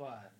[0.00, 0.39] What?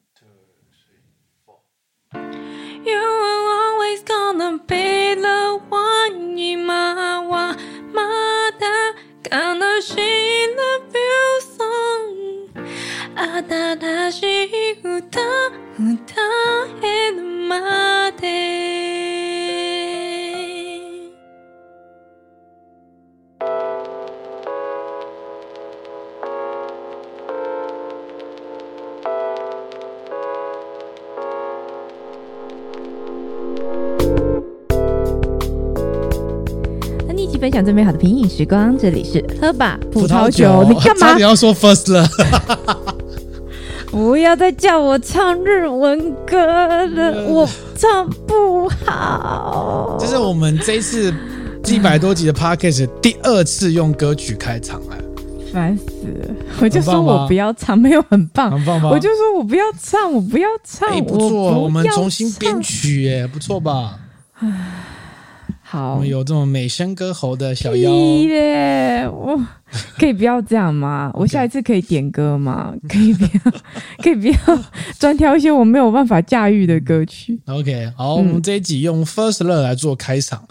[37.51, 40.65] 分享最美好的品饮时光，这里是喝吧葡萄酒。
[40.69, 41.17] 你干嘛？
[41.17, 42.09] 你要说 first love？
[43.91, 49.97] 不要再叫我唱日文歌了，我唱不好。
[49.99, 51.13] 这是我们这一次
[51.67, 54.97] 一百多集的 podcast 第二次用歌曲开场了，
[55.53, 56.33] 烦死了！
[56.61, 58.91] 我就说我不要唱，没有很棒，很棒吧？
[58.91, 63.99] 我就说我不要唱，我不要唱，哎，不错，我，我们重新编曲，耶，不错吧？
[65.71, 69.09] 好，我们有这种美声歌喉的小妖耶！
[69.09, 69.41] 我
[69.97, 71.13] 可以不要这样吗？
[71.15, 72.75] 我下一次可以点歌吗？
[72.91, 73.53] 可以不要，
[74.03, 74.65] 可以不要
[74.99, 77.39] 专挑一些我没有办法驾驭的歌曲。
[77.47, 80.45] OK，好，我们这一集用 First Love 来做开场，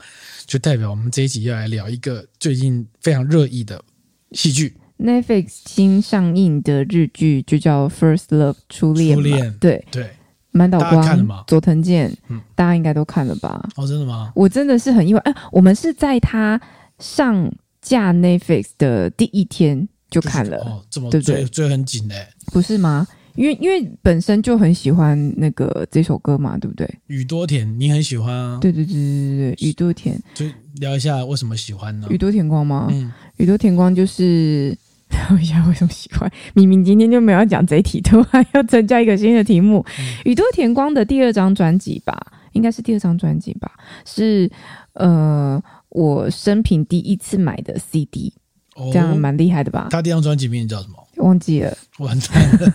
[0.46, 3.84] 就代表我们这一集要来聊一个最近非常热议的
[4.32, 9.16] 戏剧，Netflix 新上映的日剧就叫《First Love》初恋。
[9.16, 10.12] 初恋，对对。
[10.52, 11.44] 满岛光？
[11.46, 13.70] 佐藤健，嗯，大家应该都看了吧？
[13.76, 14.32] 哦，真的吗？
[14.36, 15.20] 我真的是很意外。
[15.22, 16.60] 哎、啊，我们是在他
[16.98, 23.08] 上架 Netflix 的第一天就看了，哦，这么追对对追很紧嘞，不是吗？
[23.36, 26.90] 因为因为本身就很喜欢那个这首歌嘛，对不对？
[27.08, 28.58] 宇多田，你很喜欢啊？
[28.60, 30.46] 对对对对对，宇多田，就
[30.80, 32.08] 聊一下为什么喜欢呢？
[32.10, 32.88] 宇多田光吗？
[32.92, 34.76] 嗯，宇多田光就是。
[35.10, 36.32] 聊一下为什么喜欢？
[36.54, 39.84] 明明今天就没有要讲这一题，突然要增加一个新的题目。
[40.24, 42.16] 宇、嗯、多田光的第二张专辑吧，
[42.54, 43.72] 应该是第二张专辑吧，
[44.06, 44.50] 是
[44.94, 48.32] 呃我生平第一次买的 CD，、
[48.76, 49.88] 哦、这样蛮厉害的吧？
[49.90, 50.96] 他第一张专辑名字叫什么？
[51.18, 52.74] 忘记了，完蛋了，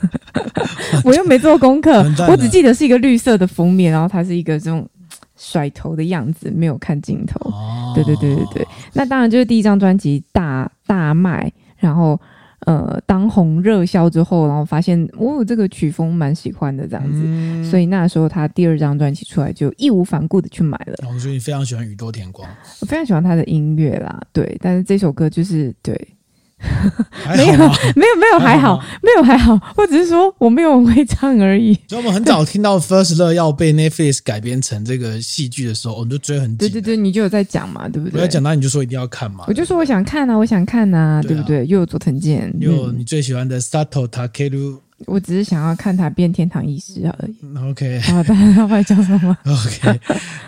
[1.05, 4.87] 我又没做功课，我只记得是一个绿色的封面，然后它是一个这种
[5.37, 7.39] 甩头的样子，没有看镜头。
[7.49, 11.51] 哦、对对对对对，那当然就是第一张专辑大大卖。
[11.85, 12.19] 然后，
[12.61, 20.95] 呃，当红热销之后，然后发现我有、哦、这个曲风蛮喜欢的这样子，嗯、所以那时候他第二张专辑出来就义无反顾的去买了。
[21.13, 22.49] 我觉得你非常喜欢宇多田光，
[22.81, 25.95] 我非常喜欢他的音乐啦，对，但是这首歌就是对。
[27.37, 29.59] 没有，没有，没有，还好，没有，还好。
[29.77, 31.75] 我只是说我没有会唱而已。
[31.89, 36.57] 所以我们很早听到《First Love》要被 Netflix 改编成这个戏剧的时候，我们就追很紧。
[36.57, 38.19] 对对对，你就有在讲嘛，对不对？
[38.19, 39.45] 我要讲到你就说一定要看嘛。
[39.49, 41.67] 我就说我想看啊，我想看啊，对，不对？
[41.67, 44.79] 又有佐藤健，又有你最喜欢的 Sato Takeru。
[45.07, 47.35] 我只是想要看他变天堂医师而已。
[47.71, 49.37] OK，好的，要不要讲什么？
[49.45, 50.01] OK，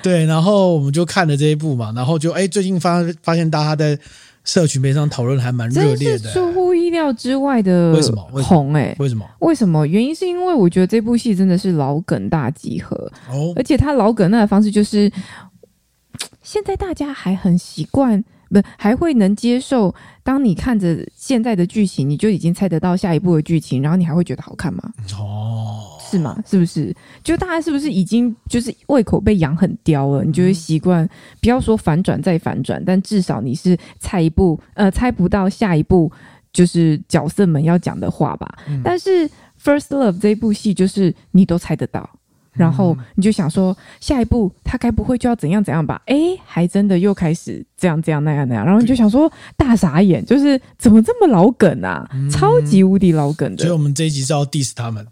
[0.03, 3.99] 对，然后我们就看了这一部嘛，然后就哎，最近发发现大家在。
[4.47, 7.97] 社群媒体上讨论还蛮热烈的，出乎意料之外的红。
[7.97, 8.75] 为什么红？
[8.75, 9.27] 哎，为什么？
[9.41, 9.87] 为什么？
[9.87, 12.97] 原因是因为我觉得这部戏真的是老梗大集合
[13.29, 15.11] 哦，而且他老梗那个方式就是，
[16.43, 19.93] 现在大家还很习惯，不还会能接受。
[20.23, 24.93] 当你看着现在的剧情，你就已经猜得到下一部的剧情，然后你还会觉得好看吗？
[25.19, 25.86] 哦。
[26.11, 26.43] 是吗？
[26.47, 26.95] 是不是？
[27.23, 30.25] 就大家是不是已经就是胃口被养很刁了？
[30.25, 36.11] 你就会习惯，嗯、不要说反转再反转，但至少你是猜一步，呃，猜不到下一步
[36.53, 38.59] 就是角色们要讲的话吧。
[38.69, 39.29] 嗯、但是
[39.63, 42.09] 《First Love》这一部戏就是你都猜得到，
[42.53, 46.01] 然后你就想说下一步他该不会就要怎样怎样吧？
[46.07, 52.09] 哎，还真的又开始这样这样那样那样，然后你就想说大傻眼，就是怎么这么老梗啊？
[52.15, 53.65] 嗯、超级无敌老梗的。
[53.65, 55.07] 所以我们这一集是要 diss 他们。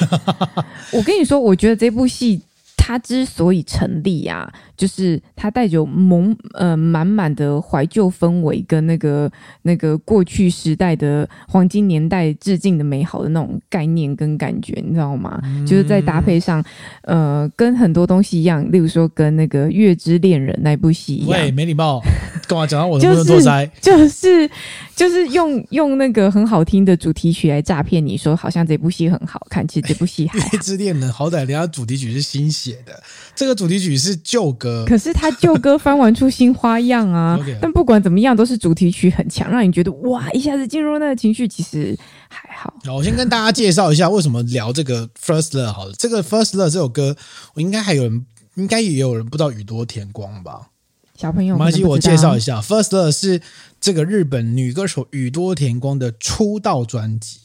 [0.92, 2.40] 我跟你说，我觉得这部戏
[2.84, 9.30] 它之所以成立啊，就是它带着蒙呃满满的怀旧氛围跟那个
[9.62, 15.40] 那个过去时代的黄金年代致敬的美好的那种概念跟感觉，你知道吗？
[15.44, 16.62] 嗯、就是在搭配上，
[17.02, 21.40] 呃，跟很多东西一样，例如说跟那个《月之恋人》那部戏一样。
[21.40, 22.02] 喂，没礼貌，
[22.48, 23.70] 干嘛讲到我的不能做斋？
[23.80, 24.50] 就是
[24.96, 30.40] 就是用用那个很好听的主题曲来诈骗你说，好像这部戏很好看，其实这部戏还。
[30.52, 33.02] 《月之恋人》好歹人家主题曲是新写的，
[33.34, 35.12] 这个主题曲是旧歌，可是。
[35.12, 37.38] 他旧歌翻玩出新花样啊！
[37.62, 41.96] 但不管怎么样，都是主题曲很强，让你觉得哇，一下子进入那个情绪，其实
[42.28, 42.74] 还好。
[42.84, 45.92] 好，我先跟大家介绍一下为什么聊这个 First Love 好了。
[45.96, 47.14] 这个 First Love 这首歌，
[47.54, 48.26] 我应该还有人，
[48.56, 50.70] 应该也有人不知道宇多田光吧？
[51.14, 53.40] 小朋友，没关系，我介绍一下，First Love 是
[53.80, 57.41] 这个日本女歌手宇多田光的出道专辑。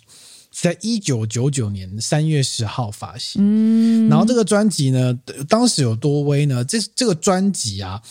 [0.60, 3.40] 在一九九九年三月十号发行。
[3.40, 5.18] 嗯，然后这个专辑呢，
[5.48, 6.64] 当时有多威呢？
[6.66, 8.02] 这这个专辑啊，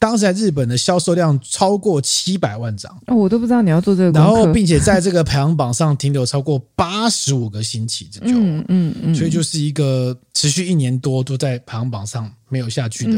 [0.00, 2.92] 当时在日本的销售量超过七百万张。
[3.06, 4.18] 哦，我都不知道你要做这个。
[4.18, 8.26] 然后，并且在这个排行榜上停留超过八十五个星期之久。
[8.30, 13.12] 嗯嗯嗯，所以就是一个持续一年多都在排行榜上没有下去的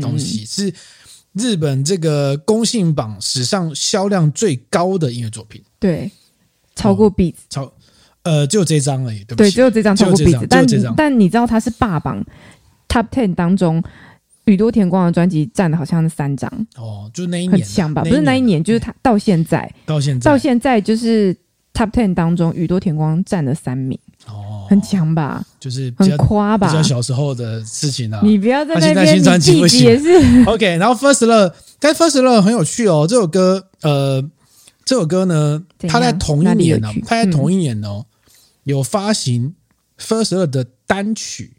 [0.00, 0.72] 东西，是
[1.34, 5.62] 日本这个公信榜史上销量最高的音乐作品。
[5.78, 6.10] 对，
[6.74, 7.70] 超过 Beats，超。
[8.22, 9.48] 呃，只有这张而已，对不对？
[9.48, 12.22] 对，只有这张超过 Beats，但但你知道他是霸榜
[12.88, 13.82] Top Ten 当中，
[14.44, 18.02] 宇多田光的专辑占了好像是三张哦，就那一年很强吧？
[18.02, 21.34] 不是那一年，就是他到现在，到现在，到现在就是
[21.72, 25.42] Top Ten 当中，宇多田光占了三名哦，很强吧？
[25.58, 26.66] 就是很夸吧？
[26.66, 30.76] 比较小时候的事情啊，你不要在那边，他新专辑也是 OK。
[30.76, 34.22] 然后 First Love，但 First Love 很有趣哦，这首歌，呃，
[34.84, 38.04] 这首歌呢，他在同一年呢，他在同一年哦。
[38.70, 39.54] 有发行
[39.98, 41.56] First Love 的单曲，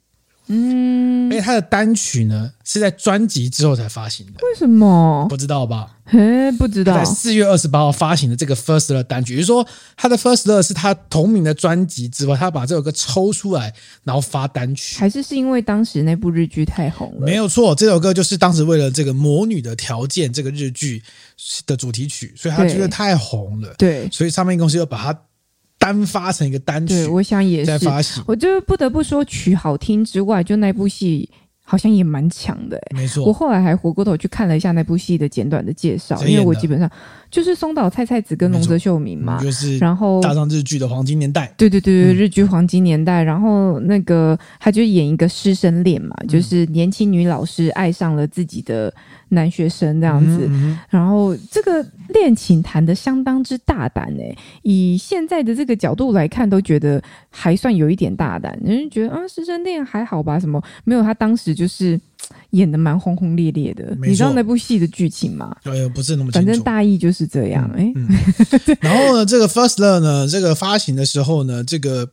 [0.48, 4.34] 嗯，而且他的单曲呢是在专辑之后才发行的。
[4.42, 5.28] 为什么？
[5.30, 5.98] 不知道吧？
[6.04, 6.94] 嘿，不知道。
[6.94, 9.66] 在四月二十八号发行的这个 First Love 单曲，也就是说，
[9.96, 13.74] 他的 First Love 是他同名的专辑之外，他把这首歌抽出来，
[14.04, 15.00] 然后发单曲。
[15.00, 17.26] 还是是因为当时那部日剧太红了？
[17.26, 21.02] 没有错，这首歌就是当时为了这个《魔女的条件》这个日剧
[21.66, 23.74] 的主题曲，所以他觉得太红了。
[23.78, 25.18] 对，所以唱片公司又把它。
[25.82, 27.90] 单发成一个单曲，对，我想也是。
[28.28, 31.28] 我就不得不说，曲好听之外，就那部戏
[31.64, 32.96] 好像也蛮强的，欸。
[32.96, 36.88] 没错，我后来还回过头去看了一下那部戏的简短的介绍，因为我基本上
[37.32, 41.52] 就是松岛菜菜子跟龙泽秀明嘛，就是然后搭上日剧的黄金年代。
[41.58, 43.24] 对对对对，日剧黄金年代。
[43.24, 48.94] 然后那个他就演一个师生恋嘛，就是年轻女老师爱上了自己的。
[49.32, 58.58] 男学生这样子，嗯嗯、然后这个恋情谈的相当之大胆诶、欸，以现在的这个角度来看，都觉得还算有一点大胆。
[58.64, 60.40] 人家觉得啊，师生恋还好吧？
[60.40, 61.02] 什么没有？
[61.02, 62.00] 他当时就是
[62.52, 63.96] 演的蛮轰轰烈烈的。
[64.02, 65.56] 你知道那部戏的剧情吗？
[65.64, 66.32] 哎不是那么。
[66.32, 67.70] 反正大意就是这样。
[67.76, 67.92] 哎、
[68.82, 72.10] 然后呢，这个 First Love 呢，这个发行的时候呢，这个。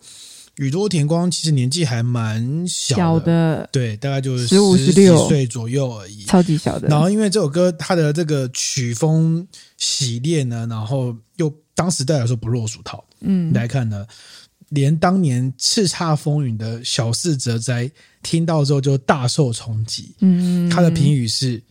[0.58, 5.28] 宇多田光其实年纪还蛮小的，对，大概就是十五、十六。
[5.28, 6.88] 岁左右而已，超级小的。
[6.88, 9.46] 然后因为这首歌它的这个曲风
[9.76, 14.06] 洗练呢，然后又当时代来说不落俗套，嗯，来看呢，
[14.68, 17.90] 连当年叱咤风云的小四哲哉
[18.22, 21.62] 听到之后就大受冲击，嗯，他的评语是。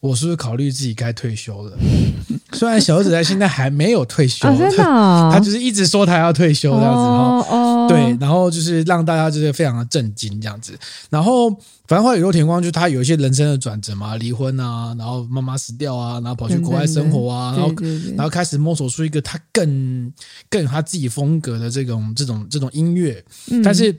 [0.00, 1.76] 我是不是考虑自己该退休了？
[2.52, 4.76] 虽然小子在现在还没有退休，真的，
[5.30, 7.88] 他就是一直说他要退休这样子哈。
[7.88, 10.78] 对，然后就是让大家就是非常的震惊这样子。
[11.10, 11.50] 然后
[11.86, 17.74] 反正后来宇多田光就他有一些人生的转折嘛，离婚啊，然后妈妈死掉啊，然后跑去国外生活啊，然后
[18.16, 20.12] 然后开始摸索出一个他更
[20.48, 23.22] 更有他自己风格的这种这种这种音乐。
[23.62, 23.94] 但是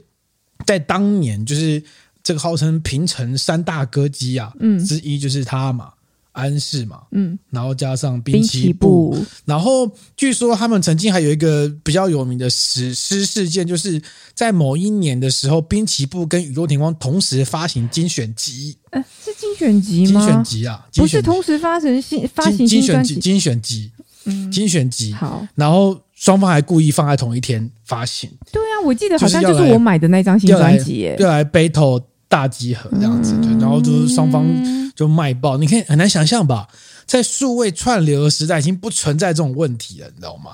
[0.66, 1.84] 在当年就是。
[2.24, 5.94] 这个号称平城三大歌姬啊，嗯，之一就是他嘛，
[6.33, 14.01] 安室嘛，嗯，然后加上滨崎步，然后据说他们曾经还有一个比较有名的史诗事件，就是
[14.33, 20.22] 在某一年的时候，滨崎步跟宇多田光同时发行精选集，呃，是精选集吗？
[20.22, 23.92] 精选集啊，不是同时发行新发行精选集，精选集，
[24.25, 32.03] 嗯，精选集，好，然后双方还故意放在同一天发行，对啊，我记得好像就是我买的那张新专辑，耶，要来 battle。
[32.32, 34.46] 大集合这样子，对，然后就是双方
[34.96, 36.67] 就卖爆，你可以很难想象吧？
[37.08, 40.51] 在数位串流的时代，已经不存在这种问题了，你知道吗？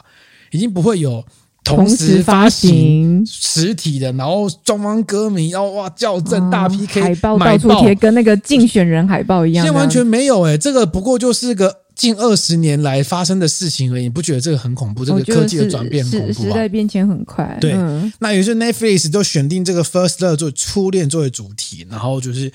[0.51, 1.21] 已经不会有
[1.65, 9.65] 同时发行实体的，然后双方歌迷要哇校正大 PK，海报到处贴，跟那个竞选人海报一样。
[9.65, 11.81] 现在完全没有诶，这个不过就是个。
[11.95, 15.05] 近二十年来发生的事情而已，你不觉得这个很恐怖？
[15.05, 16.45] 这个科技的转变很恐怖啊！
[16.45, 17.57] 时代变迁很快。
[17.61, 22.51] 对，嗯、那有些 Netflix 就选定这个 First Love 作为初恋作为主题，然后就是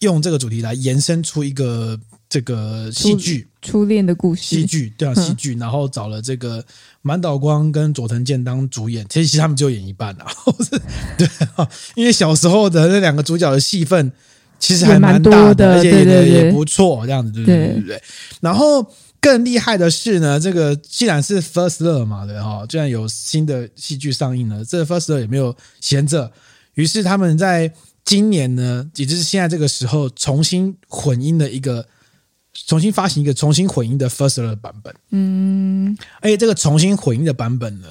[0.00, 4.42] 用这个主题来延伸出一个这个戏剧初恋的故事。
[4.42, 6.64] 戏剧对啊，戏剧，然后找了这个
[7.02, 10.26] 满岛光跟佐藤健当主演，其实他们就演一半啊。
[11.16, 14.12] 对啊，因为小时候的那两个主角的戏份。
[14.60, 18.02] 其实还蛮大的，而且也，也，也不错，这样子对对对对对。
[18.40, 18.86] 然后
[19.18, 26.30] 更厉害的是呢，这个既然是 First Love 嘛，对哈，既然有新的戏剧上映了，这个 First Love 也没有闲着，
[26.74, 27.72] 于是他们在
[28.04, 31.86] 今年呢，也就是现在这个时候，重新混音的一个，
[32.66, 34.94] 重新发行一个重新混音的 First Love 版本。
[35.10, 37.88] 嗯，而且这个重新混音的版本呢，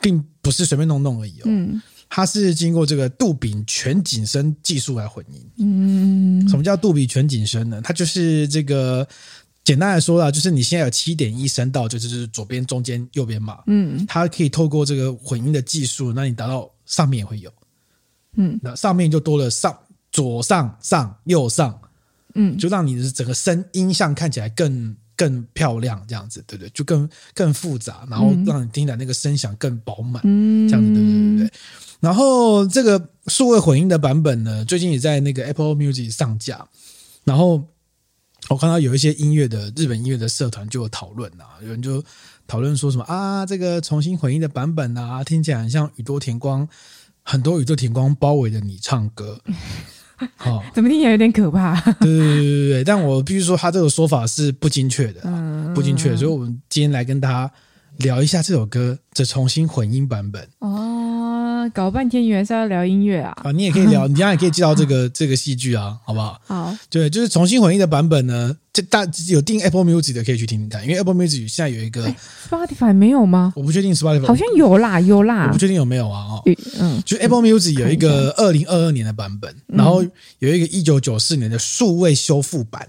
[0.00, 1.44] 并不是随便弄弄而已哦。
[1.44, 1.82] 嗯。
[2.08, 5.50] 它是经过这个杜比全景声技术来混音。
[5.58, 7.80] 嗯，什么叫杜比全景声呢？
[7.82, 9.06] 它就是这个
[9.64, 13.58] 简单来说啦，就是你现在有七点一声道，就是左边、中间、右边嘛。
[13.66, 17.52] 嗯，它可以透过这个混音的技术，那你达到上面也会有。
[18.36, 19.76] 嗯，那上面就多了上、
[20.10, 21.78] 左上、上、右上。
[22.34, 26.70] 嗯，就让你的整个声音像看起来更更漂亮，这样子，对不对？
[26.70, 31.27] 就更更复杂，然后让你听起来那个声响更饱满，嗯，这样子，对不对
[32.00, 36.66] 然后这个数位混音的版本呢，最近也在那个 Apple Music 上架。
[37.24, 37.62] 然后
[38.48, 42.02] 我看到有一些音乐的日本音乐的社团就有讨论啊，有人就
[42.46, 46.66] 讨论说什么啊，这个重新混音的版本啊，听起来很像宇多田光，
[47.22, 49.40] 很多宇多田光包围着你唱歌。
[50.36, 51.80] 好，怎么听起来有点可怕？
[52.00, 56.16] 对对对对对，但我必须说，他这个说法是不精确的，嗯、不精确。
[56.16, 57.52] 所以，我们今天来跟大家
[57.98, 60.48] 聊一下这首歌的重新混音版本。
[60.58, 60.68] 哦，
[61.70, 63.32] 搞半天原来是要聊音乐啊！
[63.42, 66.38] 啊，你也可以聊， 你这样也可以介绍这个这个戏剧啊，好不好？
[66.46, 68.54] 好，对，就是重新混音的版本呢。
[68.70, 72.14] 这大有订 Apple Music 的可以去听听看，因为 Apple Music 现在有一个
[72.48, 73.52] Spotify 没有吗？
[73.56, 76.26] 我不确定 Spotify 好像有啦，有啦，我不确定有没有啊？
[76.30, 76.42] 哦，
[76.78, 80.04] 嗯，就 Apple Music 有一个二零二二年的版本，然后
[80.38, 82.88] 有一个一九九四年的数位修复版，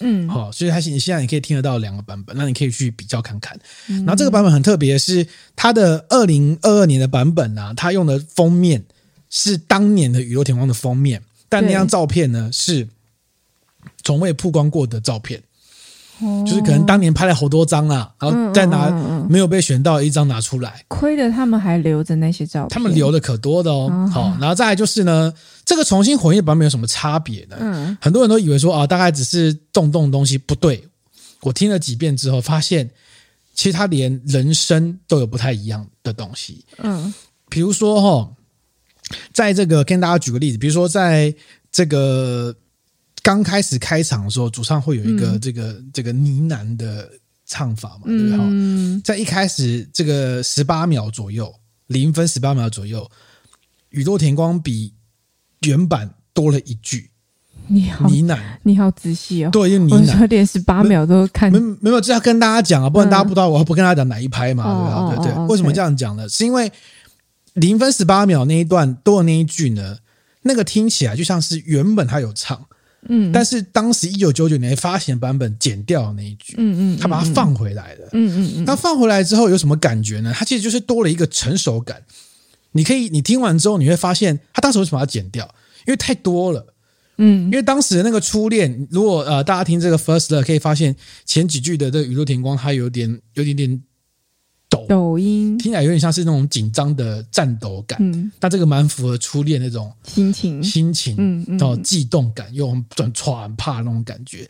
[0.00, 3.58] 嗯，好，所以它现现在你可以听得到两个版本，那你可以去比较看看。
[3.86, 5.26] 然后这个版本很特别，是
[5.56, 8.84] 它的二零二二年的版本呢，它用的封面
[9.30, 12.88] 是当年的雨落天光的封面，但那张照片呢是。
[14.02, 15.42] 从未曝光过的照片，
[16.44, 18.90] 就是可能当年拍了好多张啦，然后再拿
[19.28, 24.10] 没有被选到一张拿出来，亏得他们还留着那些照片，他们留的可多的哦。
[24.12, 25.32] 好，然后再来就是呢，
[25.64, 27.56] 这个重新混音版本有什么差别呢？
[27.60, 30.82] 嗯，很多人都以为说啊，大概只是动动东西，不对。
[31.42, 32.90] 我听了几遍之后，发现
[33.54, 36.64] 其实他连人声都有不太一样的东西。
[36.78, 37.14] 嗯，
[37.48, 38.30] 比如说哈，
[39.32, 41.32] 在这个跟大家举个例子，比如说在
[41.70, 42.54] 这个。
[43.28, 47.06] 刚开始开场的时候，主唱会有一个这个、嗯、这个呢喃的
[47.44, 48.38] 唱法嘛，对不对？
[48.40, 51.54] 嗯、在一开始这个十八秒左右，
[51.88, 53.06] 零分十八秒左右，
[53.90, 54.94] 宇多田光比
[55.60, 57.10] 原版多了一句
[57.66, 65.22] 你好呢喃，你好仔细哦，对，就呢喃，连十八秒都看，没没有，这要跟大家讲啊，不然大家不知道我不跟大家讲哪一拍嘛，对吧？
[65.22, 66.26] 对对，对，为什么这样讲呢？
[66.30, 66.72] 是因为
[67.52, 69.98] 零分十八秒那一段多的那一句呢，
[70.44, 72.64] 那个听起来就像是原本他有唱。
[73.08, 80.32] 嗯，但是当时一九九九年发行版本剪掉的那一句，嗯嗯，他把它放回来了，嗯嗯嗯，他放回来之后有什么感觉呢？
[80.34, 82.02] 他其实就是多了一个成熟感。
[82.72, 85.44] 你可以，你听完之后你会发现，他当时为什么要剪掉？
[85.86, 86.74] 因为太多了，
[87.16, 93.82] 嗯，因为当时的那个初恋，如果呃大家听这个 First 可以发现前几句的这个宇多田光，他有点有点点。
[94.68, 94.86] 抖。
[94.88, 95.56] 抖音。
[95.58, 104.48] 听起来有点像是那种紧张的颤抖感，嗯，但这个蛮符合初恋那种心情，心情，嗯嗯，然后悸动感又很喘很怕那种感觉，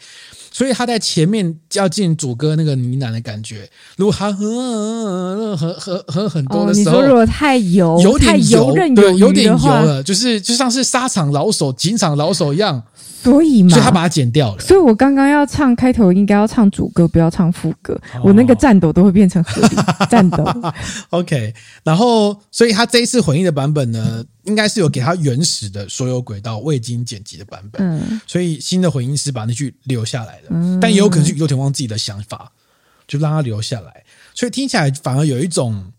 [0.52, 12.82] 所以他在前面要进主歌那个呢喃的感觉，如果他和和和和很多的时候，你说如果太油，有点油，对，有点油了，就是就像是沙场老手、警场老手一样。
[13.22, 14.60] 所以嘛，所以他把它剪掉了。
[14.60, 17.94] 所以我刚刚要唱开头，应该要唱主歌，不要唱副歌。
[18.14, 19.76] 哦、我那个颤抖都会变成合理
[20.08, 20.44] 颤抖。
[21.10, 27.82] OK，然后，所以他这一次混音的版本呢，应该是有给他原始的所有轨道未经剪辑的版本。
[27.82, 32.52] 嗯，所以新的混音师把那句留下来了，嗯、但也有可能是宇多田光自己的想法，
[33.06, 34.04] 就让他留下来。
[34.34, 35.92] 所以听起来反而有一种，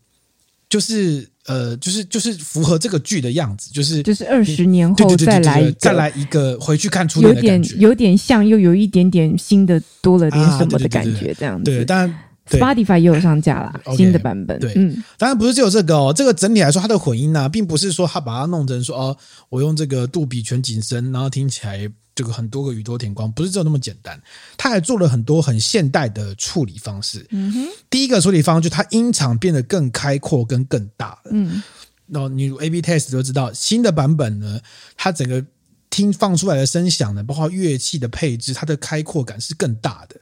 [0.69, 1.29] 就是。
[1.49, 11.63] 呃，就是就是符合这个剧的样子，就是就是二十年后再来再来一个回去看初恋的感觉，有点有点像，又有一点点新的多了点什么的感觉，这样子。
[11.63, 12.15] 对，当然
[12.57, 14.59] Spotify 也有上架啦， 新的版本。
[14.59, 19.17] 对，嗯，当然不是只有这个哦，这个整体来说，它的混音呢，并不是说它把它弄成说哦，
[19.49, 21.91] 我用这个杜比全景声，然后听起来。
[22.15, 24.21] 这个很多个宇多田光不是只有那么简单，
[24.57, 27.25] 它还做了很多很现代的处理方式。
[27.29, 31.31] 嗯哼，第一个处理方式就是他音场变得更开阔跟更大了。
[31.31, 31.63] 嗯，
[32.07, 34.59] 然后你 A/B test 就知道，新的版本呢，
[34.97, 35.41] 它整个
[35.89, 40.19] 听放出来的声响呢，包括乐器的配置，它的开阔感是更大的。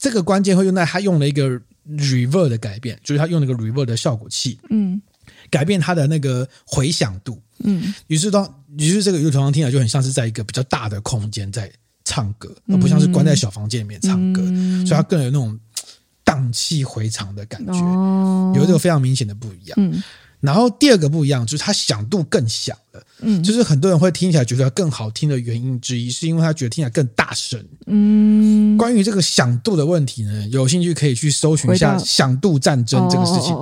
[0.00, 1.48] 这个关键会用在他用了一个
[1.86, 4.58] reverb 的改变，就是他用了一个 reverb 的效果器。
[4.70, 5.00] 嗯。
[5.48, 11.70] 改变它的那个回响度，嗯，于是当于是这个宇多田光听起来就很像是在一个比较大的空间在
[12.04, 15.58] 唱歌，而不像是关在小房间里面唱歌，嗯、所以它更有那种
[16.24, 19.74] 荡气回肠的感觉，哦、有一个非常明显的不一样。
[19.80, 20.02] 嗯、
[20.40, 27.58] 然后第二个不一样就是它响度更响了，的，嗯，就是很多人会听起来觉得更好听的原因之一，是因为他觉得听起来更大声。
[27.86, 33.56] 嗯，关于这个响度的问题呢，有兴趣可以去搜寻一下响度战争这个事情，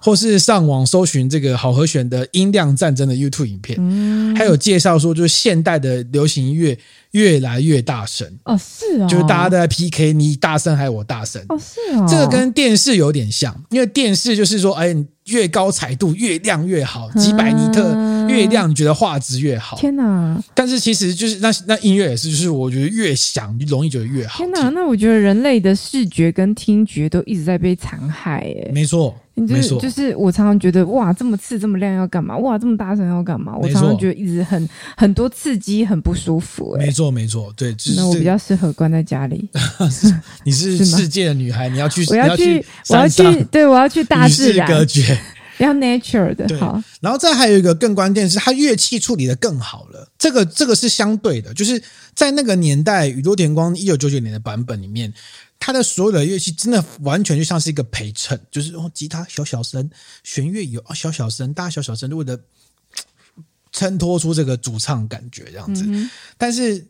[0.00, 6.78] 或是上网搜寻这个好和弦的音量战争的 YouTube 影片，还有介绍说，就是现代的流行音乐
[7.12, 11.42] 越来越大声哦，是啊，就是大家都在 PK，你大声还是我大声？
[11.48, 14.94] 哦，是啊，这个跟电视有点像，因为电视就是说，哎。
[15.26, 17.94] 越高彩度越亮越好，几百尼特
[18.28, 19.76] 越亮，你觉得画质越好。
[19.76, 20.36] 天哪！
[20.52, 24.38] 但是其实就是那那音乐也是，就是我觉得越响就容易觉得越好。
[24.38, 24.68] 天哪！
[24.70, 29.14] 那我觉得人类的视觉跟听觉都一直在被残害，哎，没错。
[29.34, 32.36] 就是、就是我常常觉得哇，这么刺这么亮要干嘛？
[32.36, 33.56] 哇，这么大声要干嘛？
[33.56, 36.76] 我常常觉得一直很很多刺激，很不舒服。
[36.78, 37.72] 没错，没错，对。
[37.72, 39.48] 就是、那我比较适合关在家里。
[40.44, 45.18] 你是世界的女孩，你要去，我要去，我要去，对，我要去大自然隔绝，
[45.56, 46.46] 要 nature 的。
[46.58, 50.06] 好，然后再还有一个更关键是，它乐器处理的更好了。
[50.18, 51.82] 这个这个是相对的，就是
[52.14, 55.10] 在那个年代，宇多田光一九九九年的版本里面。
[55.64, 59.88] 他的所有的乐器真的完全就像是一个陪衬，就是哦，吉他小小声，
[60.24, 62.36] 弦乐有啊小小声，大家小小声，为了
[63.70, 65.84] 衬托出这个主唱感觉这样子。
[65.86, 66.84] 嗯、但是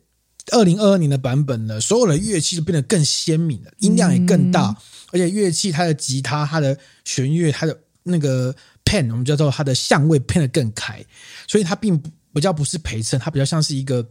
[0.51, 4.75] 二零二二年的版本呢，所有的乐器就变得更鲜明了，音量也更大，嗯、
[5.11, 6.75] 而且乐器它的吉他、它的
[7.05, 8.51] 弦乐、它的那个
[8.83, 11.05] pan，我们叫做它的相位变得更开，
[11.47, 14.03] 所以它并不比较不是陪衬，它比较像是一个。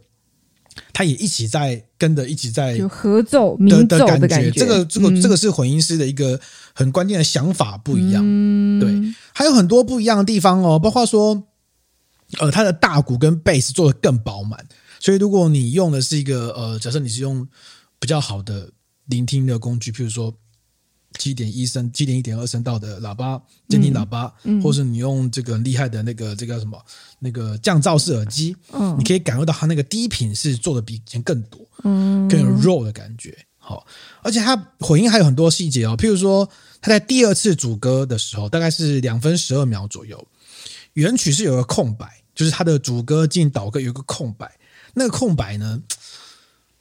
[0.91, 4.51] 他也一起在跟着，一起在就合奏、鸣奏的感觉。
[4.51, 6.39] 这个、这个、这个是混音师的一个
[6.73, 8.23] 很关键的想法不一样。
[8.25, 11.43] 嗯、对，还有很多不一样的地方哦，包括说，
[12.39, 14.65] 呃，他的大鼓跟贝斯做的更饱满。
[14.99, 17.47] 所以，如果你用的是一个呃，假设你是用
[17.99, 18.71] 比较好的
[19.05, 20.33] 聆听的工具，譬如说。
[21.17, 26.79] 七点一声、七点一点二声道的喇叭监听喇叭，或是你用这个很厉害的那个这个叫什么
[27.19, 33.37] 那个降噪式耳机，嗯、你可以感受到它那个低频是做的比以前更多，嗯，更有 roll 的感觉。
[33.57, 33.85] 好，
[34.21, 36.49] 而且它混音还有很多细节哦，譬如说
[36.81, 40.27] 它在第二次主歌的时候，大概是两分十二秒左右，
[40.93, 44.51] 原曲是有个空白，就是它的主歌进导歌有一个空白，
[44.93, 45.81] 那个空白呢？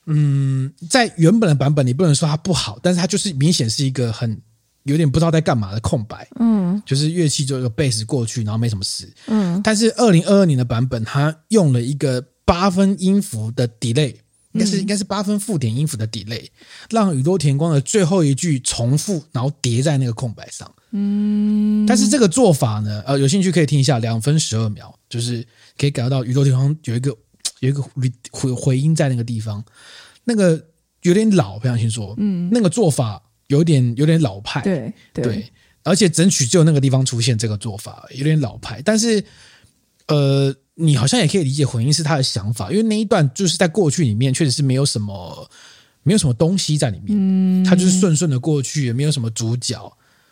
[0.07, 4.37] 嗯，在原本的版本，你不能说它不好，但是它就是明显是一个很
[4.83, 6.27] 有点不知道在干嘛的空白。
[6.41, 9.09] 嗯，就是乐器就有个贝斯过去，然后没什么事。
[9.29, 14.17] 嗯，但是二零二二年的版本，它用了一个八分音符的 delay，
[14.51, 16.49] 应该是应该是八分附点音符的 delay，
[16.91, 20.69] 让宇多田光的最后一句重复，然后叠在那个空白上。
[20.91, 25.47] 嗯，但是这个做法呢，呃，有兴趣可以听一下，两分十二秒，就是
[25.79, 27.17] 可以感觉到宇多田光有一个。
[27.63, 27.81] 有一个
[28.33, 29.65] 回回音在那个地方，
[30.25, 30.61] 那个
[31.03, 35.53] 有点老，不相信说，嗯，那个做法有点有点老派，对对，对，
[35.85, 38.83] 而且整曲只有那个地方出现这个做法，有点老派。
[38.83, 39.25] 但是，
[40.09, 45.49] 呃，你好像也可以理解回音是他的想法，因为那一段就是在过去里面确实是没有什么
[46.03, 49.79] 没有什么东西在里面，嗯，他就是顺顺的过去，也没有什么主角，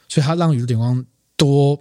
[0.09, 1.05] 所以他让宇多田光
[1.37, 1.81] 多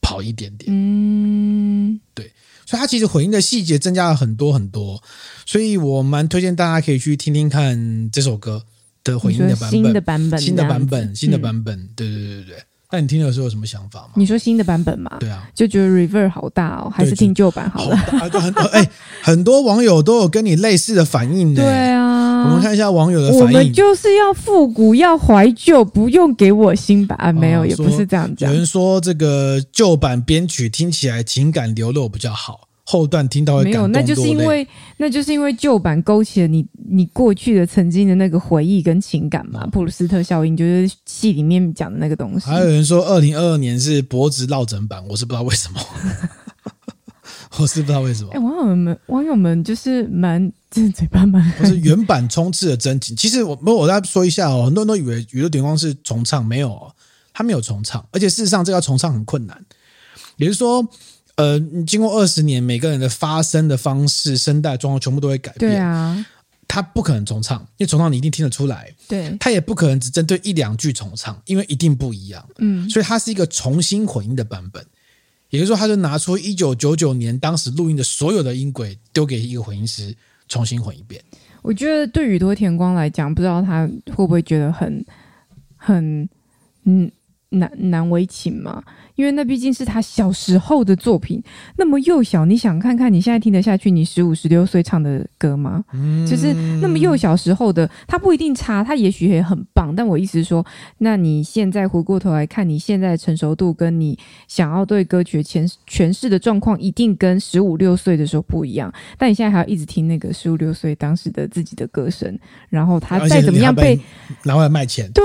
[0.00, 2.32] 跑一点点，嗯，对。
[2.68, 5.02] 所以它其实混音的细节增加了很多很多，
[5.46, 8.62] 所以我蛮推荐大家可以去听听看这首歌
[9.02, 12.56] 的混音的版本，新的版本，新的版本，新的版本，对对对对对。
[12.90, 14.10] 那你听的时候有什么想法吗？
[14.16, 15.16] 你说新的版本吗？
[15.18, 17.96] 对啊，就觉得 reverb 好大哦，还是听旧版好了？
[17.96, 18.90] 好大，很多哎，
[19.22, 21.62] 很多网友都有跟你类似的反应的。
[21.62, 21.97] 对啊。
[22.44, 23.44] 我们看一下网友的反应。
[23.44, 27.18] 我们就是要复古，要怀旧，不用给我新版。
[27.18, 28.50] 啊、没有，也不是这样讲。
[28.50, 33.82] 有人说这个旧版编曲听起来情感流露比较好，后段听到会感动。
[33.82, 39.66] 没有，那就是因为那就是因为旧版勾起了你你过去的曾经的那个回忆跟情感嘛。
[39.72, 42.46] 普鲁斯特效应就是戏里面讲的那个东西。
[42.46, 45.80] 还有人说，二零二二年是脖子落枕版，我是不知道为什么。
[47.58, 48.30] 我是不知道为什么。
[48.32, 51.50] 哎、欸，网友们，网友们就是蛮， 就是嘴巴蛮。
[51.58, 53.16] 不是原版充斥了真情。
[53.16, 56.94] 其实我，我我再说一下哦，很多人都以为宇多田光是重唱，没有哦，
[57.32, 59.60] 他没有重唱，而且事实上，这个重唱很困难。
[60.36, 60.86] 也就是说，
[61.34, 65.72] 呃，经过二十年，每个人的发声的方式、声带状况全部都会改变。
[65.72, 66.24] 对啊，
[66.68, 68.94] 他不可能重唱，因为重唱你一定听得出来。
[69.08, 72.46] 对，他也不可能只针对一两句重唱，因为一定不一样。
[72.58, 74.84] 嗯，所以它是一个重新混音的版本。
[75.50, 80.14] 也就是说，他就拿出一九九九年当时录音的所有的音轨，丢给一个混音师
[80.48, 81.22] 重新混一遍。
[81.62, 85.04] 我觉得对宇多田光来讲，不知道他会不会觉得很
[85.76, 86.28] 很
[86.84, 87.10] 嗯
[87.50, 88.82] 难难为情嘛？
[89.18, 91.42] 因为那毕竟是他小时候的作品，
[91.76, 95.84] 那么幼小，你想看看你现在听得下去你十五十六岁唱的歌吗？
[95.92, 99.92] 嗯，就是那么幼小时候的，他不一定差，他也许也很棒。
[99.92, 100.64] 但我意思是说，
[100.98, 108.92] 那你现在回过头来看，你现在成熟度跟你想要对歌曲诠诠释的状况，一定跟十五六岁的时候不一样。
[109.18, 112.38] 但你现在还要一直听那个十五六岁当时的自己的歌声，
[112.70, 113.98] 然后他再怎么样被
[114.44, 115.24] 拿回来卖钱，对，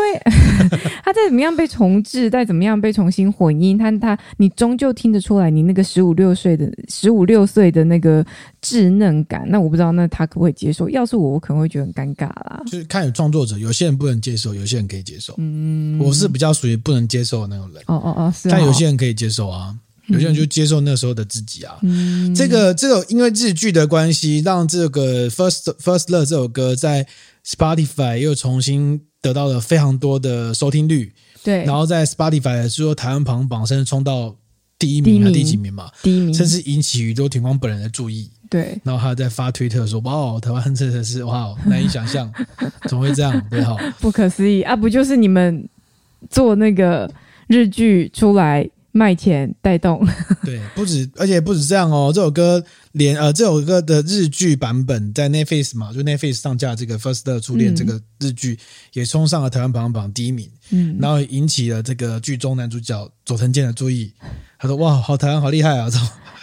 [1.05, 3.77] 他再怎么样被重置，再怎么样被重新混音。
[3.83, 8.25] 看他，你终究听得出来，你那个十五六岁的十五六岁的那个
[8.61, 9.43] 稚嫩感。
[9.47, 10.89] 那我不知道，那他可不可以接受？
[10.89, 12.61] 要是我，我可能会觉得很尴尬啦。
[12.65, 15.35] 就是看有创作者，有些人不能接受，有些人可以接受。
[15.37, 17.83] 嗯，我是比较属于不能接受的那种人。
[17.87, 18.49] 哦哦哦，是。
[18.49, 19.75] 但有些人可以接受啊，
[20.07, 21.77] 有些人就接受那时候的自己啊。
[21.81, 27.05] 嗯，这个这个因为日剧的关系，让这个 First First Love 这首歌在
[27.45, 31.11] Spotify 又重新得到了非常多的收听率。
[31.43, 34.35] 对，然后在 Spotify 是说台湾排行榜甚至冲到
[34.79, 35.89] 第一名还第几名嘛？
[36.01, 38.29] 第一名，甚至引起宇多田光本人的注意。
[38.49, 42.31] 对，然后他在发推特说：“哇，台湾真的是哇，难以想象，
[42.87, 43.41] 怎么会这样？
[43.49, 44.75] 对哈，不可思议啊！
[44.75, 45.67] 不就是你们
[46.29, 47.11] 做那个
[47.47, 50.07] 日剧出来？”卖钱带动，
[50.45, 52.11] 对，不止，而且不止这样哦。
[52.13, 58.57] 这首歌连呃，这首歌的日剧版本在 Netflix 嘛，就 Netflix 上架这个《First 的初恋》这个日剧，
[58.93, 60.47] 也冲上了台湾排行榜第一名。
[60.69, 64.13] 嗯，然后引起了这个剧中男主角佐藤健的注意。
[64.59, 65.89] 他说：“哇，好台湾，好厉害啊！”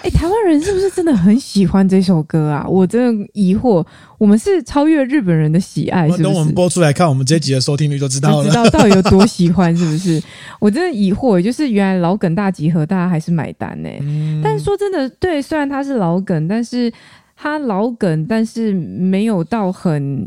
[0.02, 2.64] 哎，台湾人是不是真的很喜欢这首歌啊？
[2.68, 3.84] 我真的疑惑，
[4.16, 6.22] 我们是超越日本人的喜爱是不是？
[6.22, 10.22] 等我们播出来看，我们这集的收听率就知道了，知道到底有多喜欢，是不是？
[10.58, 13.90] 我真的疑惑，就是原来老梗大集合，大家还是买单呢。
[14.00, 16.90] 嗯、但是说真的，对，虽然它是老梗，但是
[17.36, 20.26] 它老梗，但是没有到很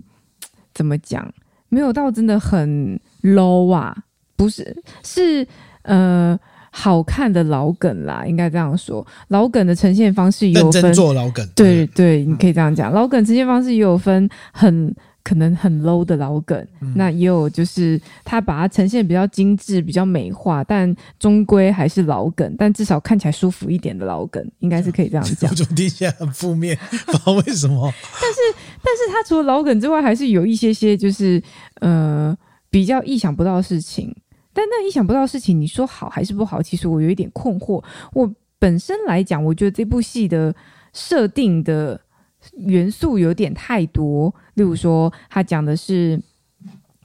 [0.72, 1.28] 怎么讲，
[1.70, 3.96] 没有到真的很 low 啊，
[4.36, 5.48] 不是，是
[5.82, 6.40] 呃。
[6.76, 9.06] 好看的老梗啦，应该这样说。
[9.28, 12.92] 老梗的呈现方式也有分，做老梗，对对，你可以这样讲。
[12.92, 25.54] 老梗呈现方式也有分很可能很 low 的老梗，嗯、那也有就是他把它呈现比较精致、比较美化，但终归还是老梗，但至少看起来舒服一点的老梗，应该是可以这样讲。
[25.54, 27.94] 主题现在很负面，不知道为什么。
[28.20, 28.40] 但是，
[28.84, 31.40] 但是他除了老梗之外，还是有一些些就是
[31.82, 32.36] 呃
[32.72, 34.14] 比较意想不到的事情。
[34.54, 36.62] 但那意想不到的事情，你说好还是不好？
[36.62, 37.84] 其实我有一点困惑。
[38.14, 40.56] 我本身来讲，我觉得这部戏的
[40.94, 42.00] 设定的
[42.58, 44.34] 元素有点太多。
[44.54, 46.22] 例如说，他讲的是。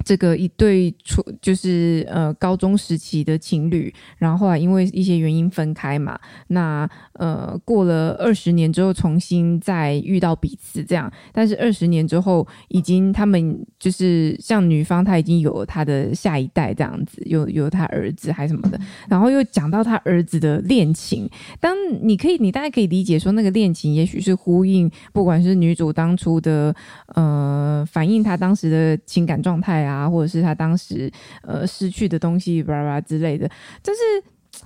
[0.08, 21.28] 这个一对初就是呃高中时期的情侣，然后后来因为一些原因分开嘛，那呃过了二十年之后重新再遇到彼此这样，但是二十年之后已经他们就是像女方她已经有了她的下一代这样子，有有她儿子还什么的，然后又讲到她儿子的恋情，
[21.60, 26.74] 当你可以你大概可以理解说那个恋情也许是呼应，不管是女主当初的
[27.08, 29.97] 呃反映她当时的情感状态啊。
[29.98, 31.10] 啊，或者是他当时
[31.42, 33.50] 呃失去的东西，巴拉巴拉之类的，
[33.82, 34.00] 但是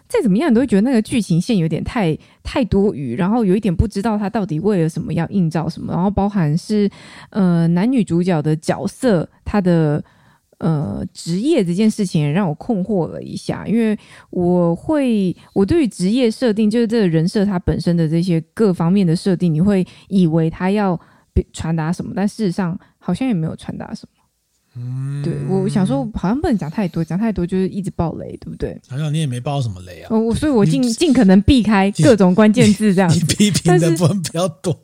[0.08, 6.88] 再怎么样，你都会觉得那个剧情线有点太太多余，然后有一点不知道他到底为了什么要映照什么，然后包含是
[7.30, 10.02] 呃男女主角的角色，他的
[10.58, 13.98] 呃职业这件事情也让我困惑了一下，因为
[14.30, 20.98] 我会我对于职业设定，就是这个人设他本身的这些各方面的设定，你会以为他要
[21.52, 24.21] 传达什么，但事实上好像也没有传达什么。
[24.74, 28.80] 嗯，对，我想说，好像不能讲太多，讲太多就是一直爆雷，对不对？
[28.88, 30.08] 好像你也没爆什么雷啊。
[30.16, 33.18] 我所以，我尽尽可能避开 各种关键字，这样子。
[33.18, 34.74] 你批评的部分比较多。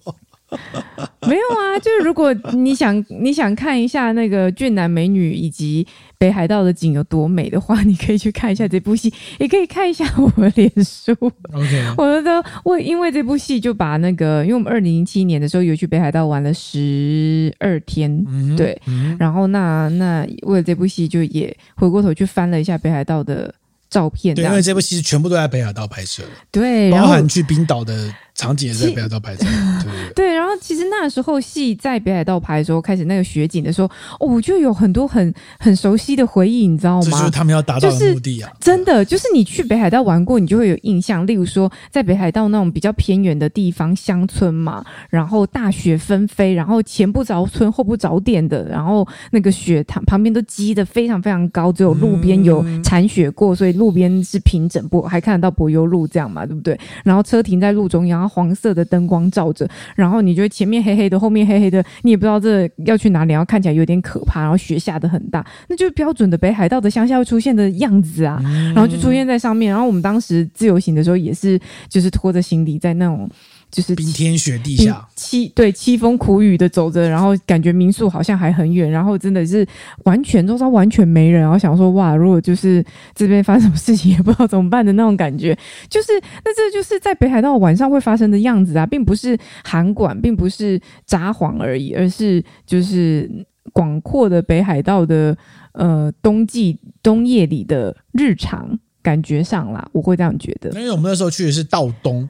[1.28, 11.12] 没有啊，就是如果你想你想看一下那个俊男美女以及北海道的景有多美的话，你可以去看一下这部戏， 也可以看一下我的脸书。
[11.52, 23.54] OK， 我觉得我因为这部戏就把那个，因为我们二零零七年的时候有去北海道玩了十二天，嗯、对，嗯、然后那那为了这部戏就也回过头去翻了一下北海道的
[23.90, 28.14] 照片，对，因为这部戏全部都在北海道拍摄，对，包含去冰岛的。
[28.38, 29.44] 场景也在北海道拍的，
[30.14, 33.88] 对 对，然后其实那时候戏在北海道拍的时候，开始那个雪景的时候，
[34.20, 37.10] 哦，我就有很多很很熟悉的回忆，你知道吗？
[37.10, 38.48] 就是他们要达到的目的啊！
[38.60, 41.26] 真的，就是你去北海道玩过，你就会有印象。
[41.26, 56.78] 例如说，在北海道那种比较偏远的地方，乡村嘛，然后大雪纷飞，然后前不着村后不着店的，然后那个雪它旁边都积得非常非常高，只有路边有铲雪过，所以路边是平整，不还看得到柏油路这样嘛，对不对？
[57.02, 58.27] 然后车停在路中央。
[58.28, 68.40] 黄色的灯光照着，然后你觉得前面黑黑的，后面黑黑的，你也不知道这要去哪里，然后看起来有点可怕，然后雪下的很大，那就是标准的北海道的乡下会出现的样子啊，
[68.74, 69.70] 然后就出现在上面。
[69.70, 73.28] 然后我们当时自由行的时候也是，就是拖着行李在那种。
[73.70, 79.66] 就是冰天雪地下，凄对凄风苦雨的走着，然后感觉民宿好像还很远，然后真的是
[80.04, 82.82] 完全周遭完全没人，然后想说哇，如果就是
[83.14, 85.56] 这边发生什么事情也不知道怎么办的那种感觉，
[85.90, 86.12] 就是
[86.44, 93.30] 那这就是在北海道晚上会发生的样子啊，并不是韩馆，并不是札幌而已，而是就是
[93.74, 95.36] 广阔的北海道的
[95.72, 100.70] 呃冬季冬夜里的日常感觉上啦，我会这样觉得。
[100.70, 102.26] 因为我们那时候去的是道东。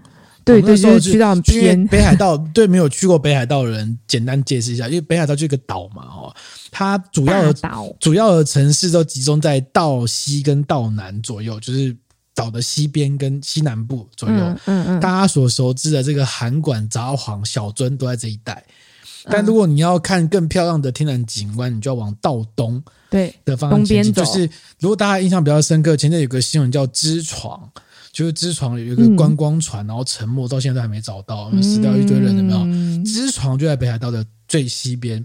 [0.48, 2.36] 对对，就是去到偏北海道。
[2.54, 6.34] 对，没有去过北海道的人，简单解释一下，因为北海道就一个岛嘛，哦，
[6.70, 11.94] 它主要的岛主要的城市都集中在道西跟道南左右，就是
[12.34, 14.36] 岛的西边跟西南部左右。
[14.36, 18.64] 嗯嗯，嗯，大家所熟知的这个函馆、札幌、小樽都在这一带。
[19.30, 24.14] 但如果你要看更漂亮的天然景观，你就要往道东对的方向前进。
[24.14, 27.70] 就是如果大家印象比较深刻，前阵有个新闻叫“知床”。
[28.12, 33.04] 就是知床有一个观光船，嗯、然后沉没，到现在都还没找到，死掉一堆人，有没有？
[33.04, 35.24] 知床就在北海道的最西边，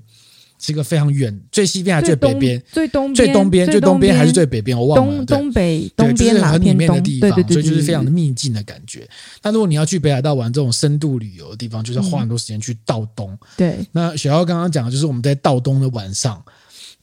[0.60, 2.62] 是一个非常远，最西边还是最北边？
[2.72, 4.78] 最东最东边，最东边还是最北边？
[4.78, 5.26] 我忘了。
[5.26, 9.08] 东东北对，东边就是很里面的地方，所以就是非常的秘境的感觉。
[9.42, 13.32] 那如果你要去北海道玩这种深度旅游的地方，就是要花很多时间去道东。
[13.32, 16.44] 嗯、对，那小姚刚刚讲的就是我们在道东的晚上。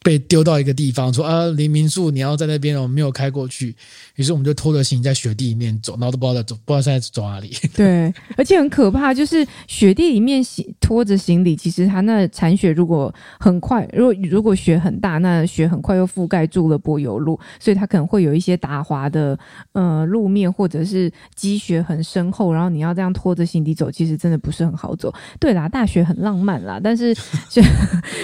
[0.03, 3.77] 被丢到一个地方，说啊，离民宿你要在那边，我们没有开过去，
[4.17, 7.55] 于是我们就拖着行李在雪地里面走，然后都不知道走，不知道现在走哪里。
[7.75, 19.39] 对， 而且很可怕，就是雪地里面行拖着行李，其实它那残雪如果很快，如果如果雪很大，那雪很快又覆盖住了柏油路，所以它可能会有一些打滑的
[19.73, 25.13] 呃路面，或者是积雪很深厚，然后你要这样拖着行李走，其实真的不是很好走。
[25.39, 27.13] 对啦，大雪很浪漫啦，但是
[27.51, 27.63] 雪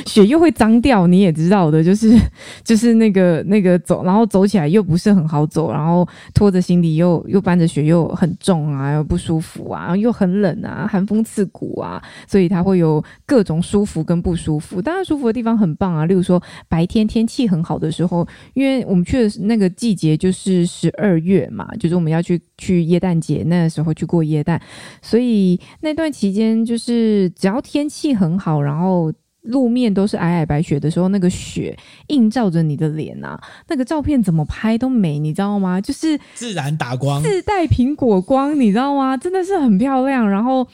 [0.07, 1.66] 雪又会脏掉，你也知道。
[1.67, 2.17] 好的就是
[2.63, 14.81] 就是那个那个走，然后走起来又不是很好走，然后拖着行李又又搬着雪又很重啊，又不舒服啊，又很冷啊，寒风刺骨啊，所以它会有各种舒服跟不舒服。
[14.81, 18.25] 当然舒服的地方很棒啊，例如说白天天气很好的时候，
[18.55, 24.61] 因为我们去的那个季节就是十二月嘛，就是我们要去去耶诞节那时候去过耶诞，
[25.03, 29.13] 所以那段期间就是只要天气很好，然后。
[29.47, 31.77] 路面都是皑皑白雪的时候，那个雪
[32.09, 35.81] 映照着你的脸啊，那个照片怎么拍都美，你知道吗？
[35.81, 39.17] 就是自然打光，自带苹果光，你知道吗？
[39.17, 40.29] 真的是很漂亮。
[40.29, 40.67] 然后，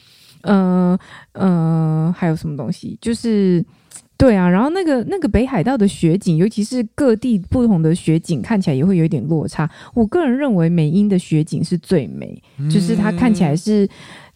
[0.42, 1.00] 嗯、呃、
[1.32, 2.98] 嗯、呃，还有什么东西？
[3.00, 3.64] 就是
[4.16, 9.68] 对啊，然后那个那个北海道的雪景，尤其是各地不同的雪景，看起来也会有一点落差。
[9.94, 13.88] 我个人认为美英的雪景是最美，就是它看起来是。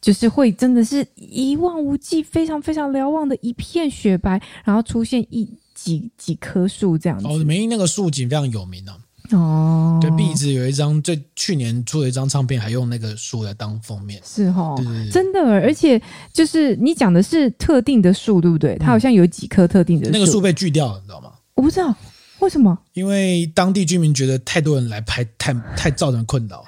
[0.06, 7.26] 就是会真的是一望无际，非常非常瞭望的一片雪白，然后出现一几几棵树这样子。
[7.26, 8.96] 哦，美瑛那个树景非常有名啊。
[9.32, 14.22] 哦，对，壁纸有一张最去年出了一张唱片，还用那个树来当封面。
[14.24, 16.00] 是哦，对对对，真的，而且
[16.32, 18.76] 就是你讲的是特定的树，对不对？
[18.78, 20.12] 它好像有几棵特定的树。
[20.12, 21.32] 那个树被锯掉了，你知道吗？
[21.54, 21.92] 我不知道
[22.38, 22.78] 为什么。
[22.92, 26.64] 因为当地居民觉得太多人来拍，太太造成困扰，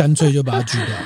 [0.00, 0.96] 干脆就把它锯掉。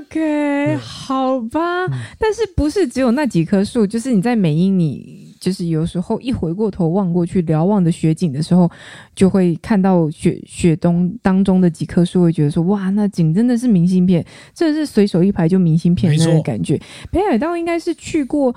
[0.00, 3.86] OK，好吧，嗯，但是不是只有那几棵树？
[3.86, 8.70] 就是你在美英，你就是有时候一回过头望过去，瞭望的雪景的时候，
[9.14, 14.24] 就会看到雪雪冬当中的几棵树，会觉得说哇，那景真的是明信片，
[14.54, 16.80] 真的是随手一排就明信片那种感觉。
[17.12, 18.54] 北海道应该是去过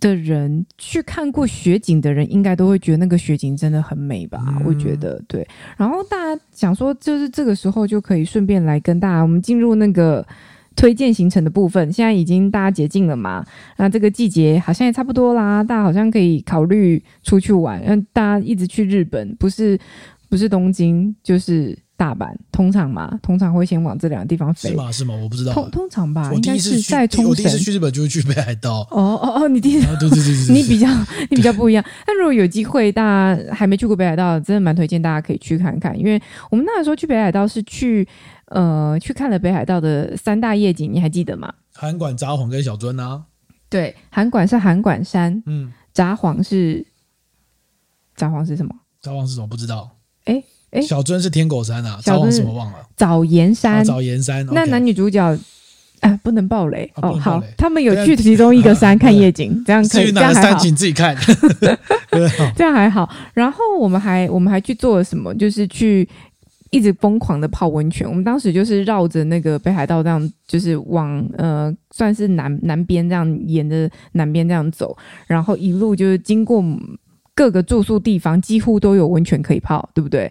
[0.00, 4.42] 的人，去看过雪景的人，应该都会觉得那个雪景真的很美吧？
[4.58, 5.46] 嗯、我觉得对。
[5.76, 10.26] 然后大家想说，就是这个时候就可以顺便来跟大家，我们进入那个。
[10.76, 13.44] 推荐行程的部分，现在已经大家解禁了嘛？
[13.78, 17.82] 那这个季节好像也差不多啦，大家好像可以考虑出去玩。
[17.84, 19.76] 嗯，大家一直去日本，不是
[20.30, 24.70] 不是东京就是大阪，通常嘛，通常会先往这两个地方飞。
[24.70, 24.92] 是吗？
[24.92, 25.14] 是吗？
[25.16, 25.52] 我不知道。
[25.52, 28.86] 通通常吧，我第一次去，我第一次去日本就是去北海道。
[28.92, 29.86] 哦哦哦，你第一次？
[29.88, 30.88] 啊、对，对，对，对对对，你比较
[31.28, 31.84] 你比较不一样。
[32.06, 38.06] 但如果有机会，大家还没去过北海道，真的蛮推荐大家可以去看看，因为我们那时候去北海道是去。
[38.50, 41.52] 呃，去看了北海道的三大夜景，你还记得吗？
[41.74, 43.22] 函馆、札幌跟小樽啊。
[43.68, 46.82] 对，函馆是函馆山，嗯，札幌是
[48.16, 48.74] 札幌是什么？
[49.02, 49.46] 札幌是什么？
[49.46, 49.90] 不知道。
[50.24, 52.78] 哎哎，小樽是天狗山啊，札幌什么忘了？
[52.96, 54.46] 早岩山，早岩山。
[54.52, 55.38] 那男女主角
[56.00, 57.12] 啊，不能暴雷哦。
[57.18, 60.04] 好，他们有去其中一个山看夜景，这样可以。
[60.04, 61.16] 至于哪个山景自己看。
[62.56, 63.08] 这样还好。
[63.34, 65.34] 然后我们还我们还去做了什么？
[65.34, 66.08] 就是去。
[66.70, 68.06] 一直疯狂的泡温泉。
[68.06, 74.94] 我们当时就是绕着那个北海道这样，就是往呃算是南南边这样沿着南边这样走，
[75.26, 76.62] 然后一路就是经过
[77.38, 80.28] 各个住宿地方，几乎都有温泉可以泡，对不对？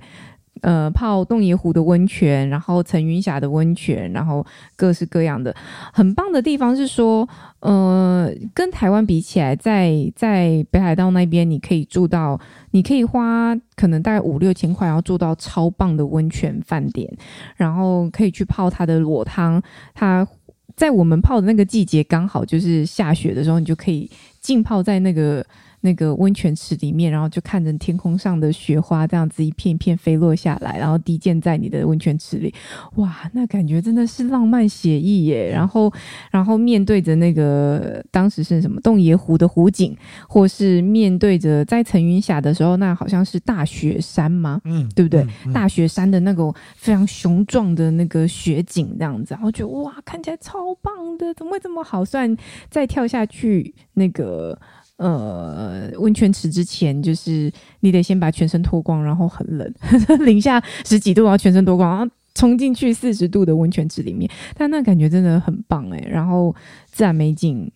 [0.59, 5.55] 呃，泡洞爷湖的温泉，然后层云峡的温泉，然后各式各样的
[5.93, 7.25] 很棒的地方是说，
[7.61, 12.37] 呃，跟台湾比起来，在在北海道那边，你可以住到，
[12.71, 17.09] 你可以花可能大概五六千块，然后住到超棒的温泉饭店，
[17.55, 19.63] 然后可以去泡它的裸汤。
[19.93, 20.27] 它
[20.75, 25.45] 在我们泡的那个季节，刚好就是下雪的时候，你就可以浸泡在那个。
[25.81, 32.53] 那个温泉池里面，然后就看着天空上的雪花这样子一片一片飞落下来，然后滴溅在你的温泉池里，
[32.95, 35.49] 哇，那感觉真的是浪漫写意耶！
[35.51, 35.91] 然后，
[36.31, 39.95] 然后面对着那个当时是什么洞爷湖的湖景，
[40.27, 44.59] 或是面对着在层云峡的时候，那好像是大雪山吗？
[44.65, 45.21] 嗯，对不对？
[45.21, 52.03] 嗯嗯、大雪山的那个非常雄壮的那个雪景这样子，然后觉得哇，看起来超棒的，怎么会这么好？
[52.03, 52.35] 算
[52.69, 54.59] 再跳下去那个。
[54.97, 59.73] 呃，温泉池之前，就是你得先把全身脱光，然后很冷，
[60.25, 65.99] 零下十几度，然后全身脱光，然后冲进去四十度的温泉池里面，但那感觉真的很棒哎。
[66.09, 66.55] 然后
[66.91, 67.71] 自然美景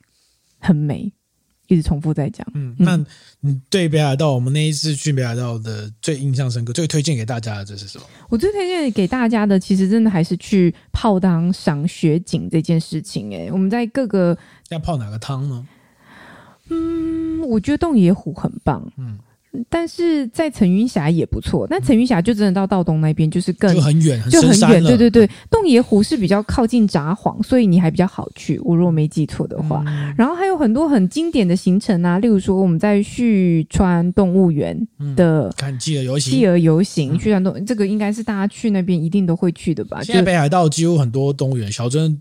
[0.59, 1.11] 很美，
[1.67, 2.45] 一直重复在讲。
[2.55, 2.99] 嗯，那
[3.41, 8.05] 你对北海道，我们那一次去北海道的最印象深刻、最推荐给大家的这是什么？
[8.29, 13.51] 我最推荐给大家的，其实真的还是去泡汤赏雪景这件事情哎。
[13.51, 14.35] 我们在各个
[14.69, 15.67] 要泡哪个汤呢？
[16.71, 19.17] 嗯，我觉得洞爷湖很棒，嗯，
[19.69, 21.67] 但是在层云峡也不错。
[21.69, 24.81] 但层云峡就真的到道东那边，就是更就很远，就很远。
[24.81, 28.57] 对对对，洞爷湖是比较靠近札幌，所以你还比较好去。
[28.63, 40.01] 我如果没记错的话，嗯、然后还有很多很经典的行程啊，例如说我们在旭川动物园的、嗯、看企鹅游行，企鹅游行，旭川动这个应该是大家去那边一定都会去的吧？
[40.01, 42.17] 现在北海道几乎很多动物园，小镇。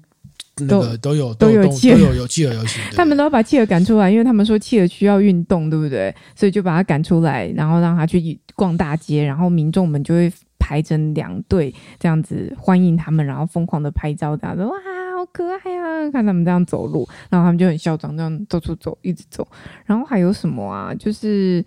[0.67, 6.15] 那个都有都有企鹅都有 有企鹅游行，他们都要把企鹅赶出来，因为他们说企鹅需要运动，对不对？
[6.35, 14.73] 所以就把它赶出来，然后让它去逛大街，然后民众们就会排成两队这样子欢迎他们，然后疯狂的拍照，这样子哇，
[15.17, 16.11] 好可爱啊！
[16.11, 19.47] 看他们这样走路，然后他们就很嚣张，这样到处走，一直走。
[19.85, 20.95] 然后还有什么啊？
[20.95, 21.65] 就是。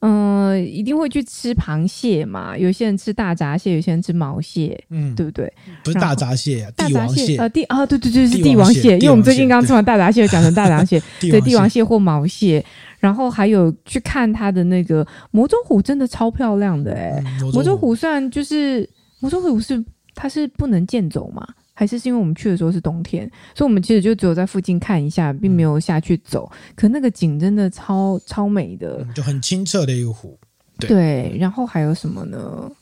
[0.00, 2.56] 嗯、呃，一定会去吃螃蟹嘛？
[2.56, 5.52] 有些人吃大闸蟹，有些人吃毛蟹，嗯，对不对？
[5.82, 8.98] 不是大闸蟹啊，帝王蟹呃，帝啊，对对对，是帝王蟹。
[8.98, 12.64] 因为我们最近刚吃完大闸蟹，讲成大闸蟹， 对，帝王蟹或毛蟹。
[12.98, 17.24] 然后还有去看它的那个魔周虎，真的超漂亮的哎、欸！
[17.42, 18.88] 嗯、摩周湖虽然就是
[19.20, 21.46] 魔周虎是它是不能健走嘛。
[21.78, 26.50] 还是是因为我们去的时候是冬天，所以我们其实就只有在附近看一下，并没有下去走。
[26.50, 30.38] 嗯、可那个景真的超超美的，就很清澈的一个湖。
[30.78, 32.72] 对，对，然后还有什么呢？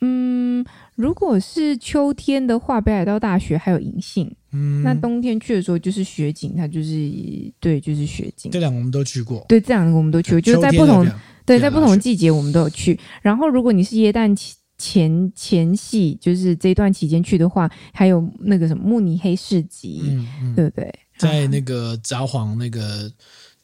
[0.00, 4.34] 嗯，如果是秋天的话，北海道大学还有银杏。
[4.52, 7.12] 嗯，那冬天去的时候就是雪景，它就是
[7.60, 8.50] 对，就是雪景。
[8.50, 9.44] 这两个我们都去过。
[9.46, 11.06] 对，这两个我们都去过，就是在不同
[11.44, 12.98] 对，在不同的季节我们都有去。
[13.20, 14.54] 然后如果你是耶诞期。
[14.80, 20.90] 前前戏就是这段期间去的话，还有那个什么慕尼黑市集，嗯嗯、对不对？
[21.18, 23.12] 在那个札幌那个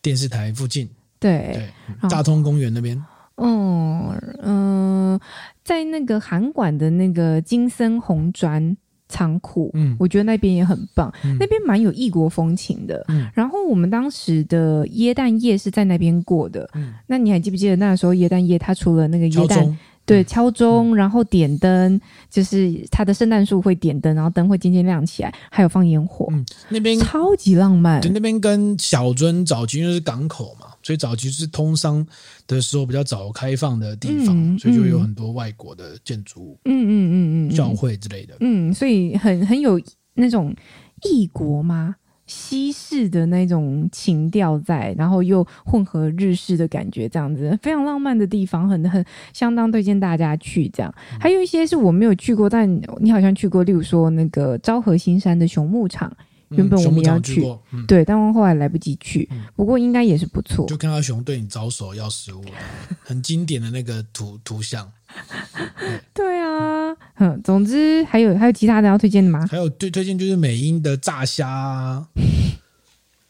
[0.03, 0.87] 电视台附近，
[1.19, 3.03] 对对，大通公园那边。
[3.37, 4.11] 嗯
[4.43, 5.21] 嗯、呃，
[5.65, 8.77] 在那个韩馆的那个金森红砖
[9.09, 13.03] 仓库，嗯，我觉得那边也很棒，嗯、那边蛮有异国风情的。
[13.09, 16.69] 嗯，然后我们当时的椰蛋夜是在那边过的。
[16.75, 19.79] 嗯，那你还记不记得那时候椰蛋夜，它除了那个耶诞。
[20.07, 26.29] 对，敲钟，然后点灯，嗯、就是它的圣诞树会点灯，然后灯会渐渐亮起来，还有放烟火。
[26.31, 28.01] 嗯，那边超级浪漫。
[28.01, 32.07] 对，那边跟小樽早期因为是港口嘛，所以早期是通商
[32.47, 38.37] 的时候比较早开放的地方，嗯、所以就有很多外国的建筑物，嗯嗯嗯嗯，教会之类的。
[38.41, 39.81] 嗯，所以很很有
[40.15, 40.55] 那种
[41.03, 41.97] 异国吗？
[42.27, 50.69] 西式的那种情调在，然后又混合日式的感觉，这样子非常浪漫的地方，很很相当推荐大家去。
[50.69, 52.69] 这样，还有一些是我没有去过，但
[53.01, 56.15] 你好像去过，例如说那个昭和新山的熊牧场，
[56.51, 59.29] 原本我们要去，嗯、对，但我后来来不及去。
[59.33, 60.67] 嗯、不过应该也是不错。
[60.67, 62.45] 就看到熊对你招手要食物，
[63.03, 64.91] 很经典的那个图图像。
[66.15, 69.47] 对啊，嗯，总之还有还有其他的要推荐的吗？
[69.51, 72.07] 还有最推荐就是美英的炸虾，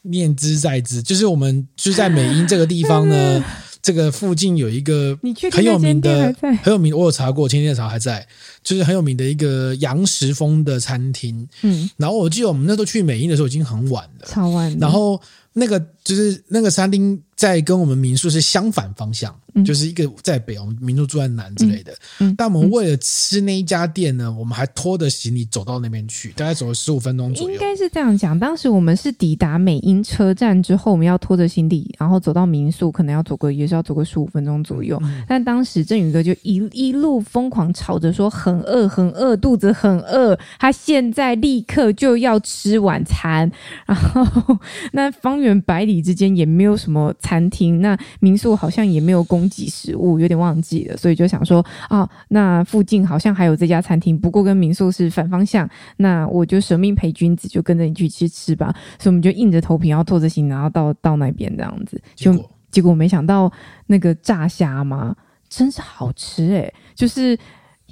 [0.01, 3.43] 念之在之，就是我们就是在美英这个地方呢，
[3.81, 5.17] 这个附近有一个
[5.51, 8.27] 很有名的很有名，我有查过，前天查还在，
[8.67, 11.47] 就是很有名的一个洋食风的餐厅。
[11.61, 14.77] 嗯，然后我记得我们那时候去美英的时候已经很晚了，超晚。
[14.77, 15.21] 然后
[15.57, 19.35] 那个就是那个餐厅在跟我们民宿是相反方向。
[19.65, 21.91] 就是一个在北，我们民宿住在南之类的。
[22.19, 27.53] 嗯，但我们为了吃那一家店呢，我们还拖着行李走到那边去，大概走了十五分钟左右。
[27.55, 34.99] 应该是这样讲，当时我们是抵达美英车站之后，我们要拖着行李，然后走到民宿，可能要走个也是要走个十五分钟左右。
[35.01, 43.51] 嗯、但当时振宇哥就一一路疯狂吵着说很饿，很饿，肚子很饿，他现在立刻就要吃晚餐。
[43.87, 44.55] 然后
[44.91, 49.47] 那方圆百里之间也没有什么餐厅，那民宿好像也没有供。
[49.49, 58.75] 给食物有点忘记了，所以就想说啊，那附近好像还有这家餐厅，不过跟民宿是反方向，那我就舍命陪君子，就跟着你去吃吃吧。
[58.99, 61.99] 所以我们就硬着头皮，然后拖着行，然后到到那边这样子。
[62.13, 63.51] 就结果，结果没想到
[63.85, 65.15] 那个炸虾嘛，
[65.47, 67.37] 真是好吃诶，就是。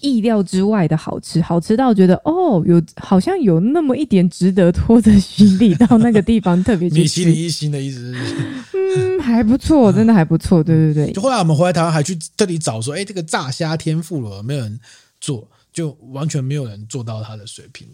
[0.01, 11.11] 意料之外的好吃，好吃到觉得哦，有好像有那么一点值得拖着行李到那个地方，特别米其林一星的意思是，嗯， 还不错，真的还不错，对对对。
[11.13, 14.79] 就后来我们回来台湾，还去这里找说，哎，这个炸虾天妇罗没有人
[15.21, 17.87] 做，就完全没有人做到它的水平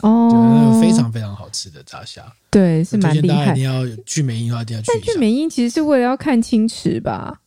[0.00, 3.52] 哦，非常非常好吃的炸虾，对，是蛮厉害。
[3.52, 4.88] 一定要去美英的话，一定要去。
[4.92, 7.40] 但去美英其实是为了要看清池吧？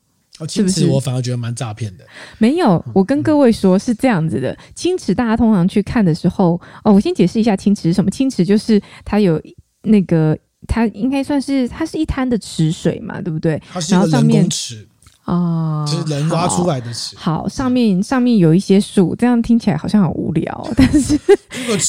[0.48, 2.06] 青池我反而觉得蛮诈骗的。
[2.38, 4.58] 没有，我跟各位说是这样子的。
[4.76, 8.10] 青池大家通常去看的时候，哦，我先解释一下青池是什么。
[8.10, 9.42] 青池就是它有
[9.84, 10.38] 那个，
[10.68, 13.62] 它应该算是它是一滩的池水嘛，对不对？
[13.72, 14.88] 它是一个人工池
[15.26, 17.16] 啊，就是人挖出来的池。
[17.16, 21.18] 好，上面上面有一些树，这样听起来好像很无聊，但是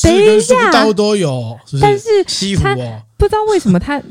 [0.03, 4.01] 等一下，都都有，但是西湖哦，不知道为什么它。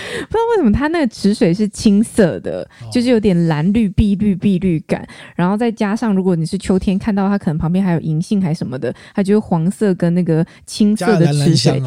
[0.28, 11.82] 不知道为什么它那个池水是青色的，就是有点蓝绿、碧绿、碧绿感，然后再加上如果你是秋天看到它，可能旁边还有银杏还什么的，它就是黄色跟那个青色的池水。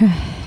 [0.00, 0.14] 唉。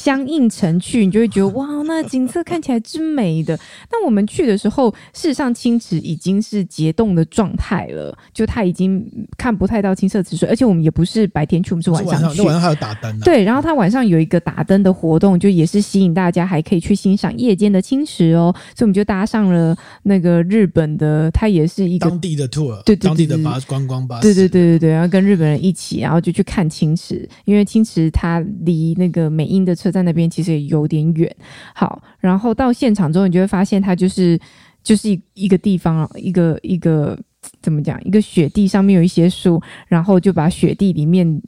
[0.00, 3.54] 相映成趣，你就会觉得 哇，那景色看起来真美的。
[3.90, 9.04] 但我们去的时候，事实上青池已经是结冻的状态了，就它已经
[9.36, 12.38] 看不太到青色池水，而且我们也不是白天去，我们是晚上去。
[12.38, 13.20] 那晚上还有打灯啊？
[13.22, 18.54] 对，然后它晚上有一个打灯的活动，就也是吸引大家还可以去欣赏夜间的青池哦。
[18.74, 31.34] 所以我们就搭上了那个日本的，它也是一个当地的 tour，对，对，对，当地的巴观光巴士，对对对对对，然后跟日本人一起，然后就去看青池，因为青池它离那个美英的车在那边其实也有点远，
[31.74, 34.38] 好，然后到现场之后，你就会发现它就是
[34.82, 37.18] 就是一一个地方，一个一个
[37.62, 41.42] 怎么讲，一个雪地上面有一些树，然后就把雪地里面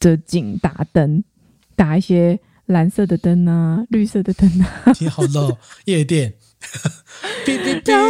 [0.00, 1.22] 的景打灯，
[1.76, 5.56] 打一些蓝色的灯啊，绿色的灯啊，挺好的
[5.86, 6.32] 夜店。
[7.84, 8.08] 然后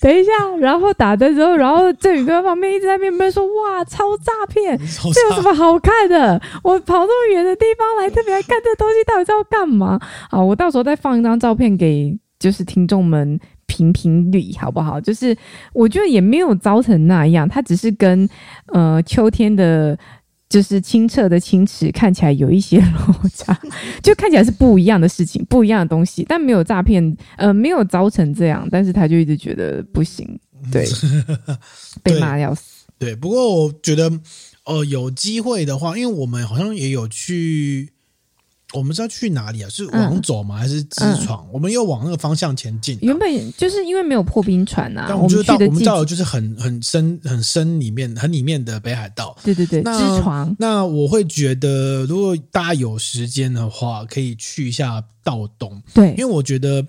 [0.00, 4.76] 等一下，然后打的时候，然后振宇哥旁边一直在那边说：“哇，超诈骗！
[5.12, 6.40] 这有什么好看的？
[6.62, 9.98] 我跑这么远的地方来，特别来看这东西，到底是要干嘛？”
[10.30, 15.00] 好，我到时候再放一张照片给就是听众们评评理，好不好？
[15.00, 15.36] 就是
[15.72, 18.28] 我觉得也没有糟成那样，他只是跟
[18.72, 19.98] 呃秋天的。
[20.50, 23.58] 就是清澈的清池看起来有一些 落差，
[24.02, 30.28] 就看起来是不一样的事情，不一样的东西，但没有诈骗，呃，没有造成这样，但是他就一直觉得不行，
[30.70, 30.86] 对，
[32.02, 32.84] 被骂要死。
[32.98, 34.10] 对，不过我觉得，
[34.64, 37.92] 呃，有机会的话，因为我们好像也有去。
[38.72, 39.68] 我们是要去哪里啊？
[39.68, 40.56] 是往走吗？
[40.56, 41.46] 还是直闯？
[41.52, 42.98] 我们又往那个方向前进。
[43.02, 49.36] 原本就是因为没有破冰船啊，但我们就到我们到了就是很很深很深里面很里面的北海道。
[49.42, 50.54] 对对对，那直闯。
[50.58, 55.82] 那我会觉得，如果大家有时间的话，可以去一下道东。
[55.92, 56.86] 对，因为我觉得，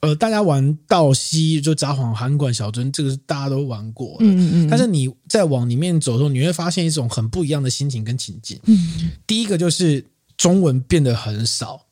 [0.00, 4.16] 呃，大家玩道西就札幌函馆小樽，这个是大家都玩过。
[4.20, 4.68] 嗯嗯嗯。
[4.68, 8.60] 但是你在往里面走的时候，你会发现一种很不一样的心情跟情境。
[8.64, 9.10] 嗯。
[9.26, 10.04] 第一个就是。
[10.36, 11.86] 中文变得很少，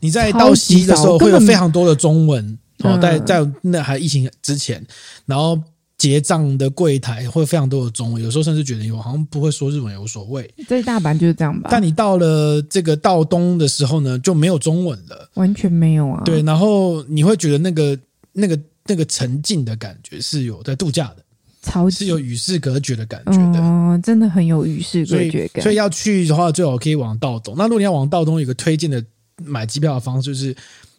[0.00, 4.84] 你在到西的时候会有非常多的中文哦，在在那还疫情之前，
[5.26, 5.60] 然后
[5.98, 10.50] 结账的柜台会非常多的中文，有时候甚至觉得我好像不会说日文也无所谓。
[10.66, 11.68] 在大阪就是这样吧。
[11.70, 16.22] 但你到了这个道东的时候呢，就没有中文了，完全没有啊。
[16.24, 17.98] 对，然后你会觉得那个
[18.32, 21.24] 那个那个沉浸的感觉是有在度假的。
[21.62, 25.62] 超是有与世隔绝的感觉的，哦，真的很有与世隔绝感。
[25.62, 27.54] 所以要去的话，最好可以往道东。
[27.58, 29.04] 那如果你要往道东，有一个推荐的
[29.44, 30.56] 买机票的方式，就是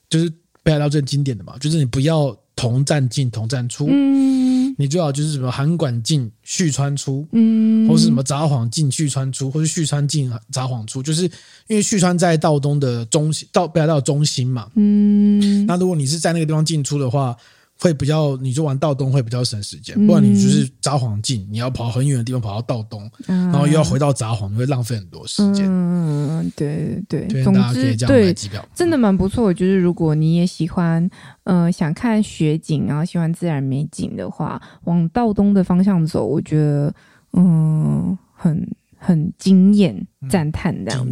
[0.07, 0.32] 就是
[0.62, 11.24] 北海道最经典的嘛，就是你不要同站进同站出，嗯，你最好就是什么函馆进旭川出，嗯，或是什么札幌进旭川出，或是旭川进札幌出，就是
[11.68, 17.36] 因为旭川在道东的中心，到北海道中心嘛，嗯，那如果你是在那个地方进出的话。
[17.82, 25.65] 会比较，你就玩道东会比较省时间，不然你就是札幌近，你要跑很远的地方跑到道东，然后又要回到札幌，你会浪费很多时间。
[25.67, 28.32] 嗯，对对对，总之对，
[28.75, 29.51] 真的蛮不错。
[29.51, 31.09] 就是如果你也喜欢，
[31.43, 36.93] 呃，想看雪景，然后喜欢自然美景的话，往道东的方向走，我觉得，
[37.34, 38.63] 嗯，很。
[39.04, 41.08] 很惊艳，赞叹这样，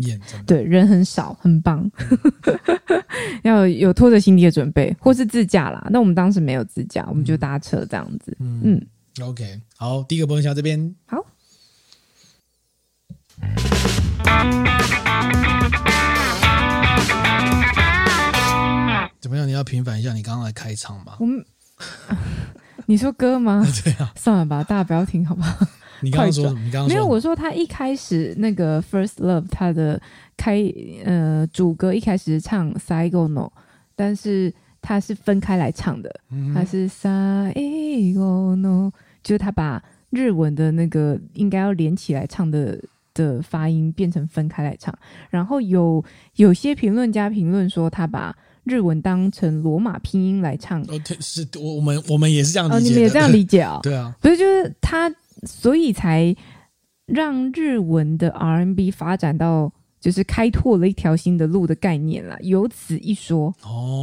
[0.45, 1.89] 对，人很少，很棒，
[3.41, 5.87] 要有拖着行李的准备，或是自驾啦。
[5.89, 8.37] 那我们当时没有自驾，我们就搭车这样子。
[8.39, 8.87] 嗯，嗯
[9.27, 11.17] ，OK，好，第一个分享这边好。
[19.19, 19.47] 怎么样？
[19.47, 21.17] 你要平反一下你刚刚的开场吗？
[21.19, 21.43] 我们，
[22.85, 23.65] 你说歌吗？
[23.83, 25.65] 对啊，算了吧，大家不要听，好不好？
[26.01, 26.59] 你刚刚说什么？
[26.63, 26.93] 你刚刚说。
[26.93, 30.01] 没有，我说他一开始那个 First Love，他的
[30.37, 30.61] 开
[31.03, 33.49] 呃主歌一开始是唱 Saigo no，
[33.95, 38.91] 但是他是分开来唱的，嗯、他是 Saigo no，
[39.21, 42.79] 就是他把日文的那个应该要连起来唱的
[43.13, 44.97] 的发音变成分开来唱，
[45.29, 46.03] 然后有
[46.35, 53.79] 有些评论家评论说他把日文当成罗马拼音来唱，哦，是我我们我们也是这样理解，哦，你们也这样理解啊？
[53.83, 55.13] 对啊，不是就是他。
[55.45, 56.35] 所以才
[57.05, 62.37] 让日文的 R&B 发展到就是开拓了一条新的路的概念啦。
[62.41, 63.53] 有此一说，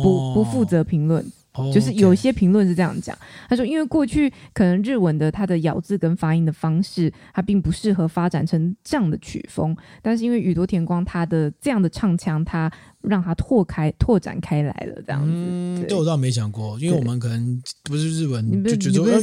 [0.03, 1.25] 不不负责评论。
[1.73, 3.17] 就是有些评论是这样讲，
[3.49, 12.71] 他说，因为过去可能日文的它的咬字跟发音的方式，它并不适合发展成这样的曲风，但是因为宇多田光他的这样的唱腔，他
[13.09, 15.33] 让它拓开拓展开来了，这样子。
[15.33, 19.21] 嗯，这我倒没想过，因为我们可能不是日文，就觉得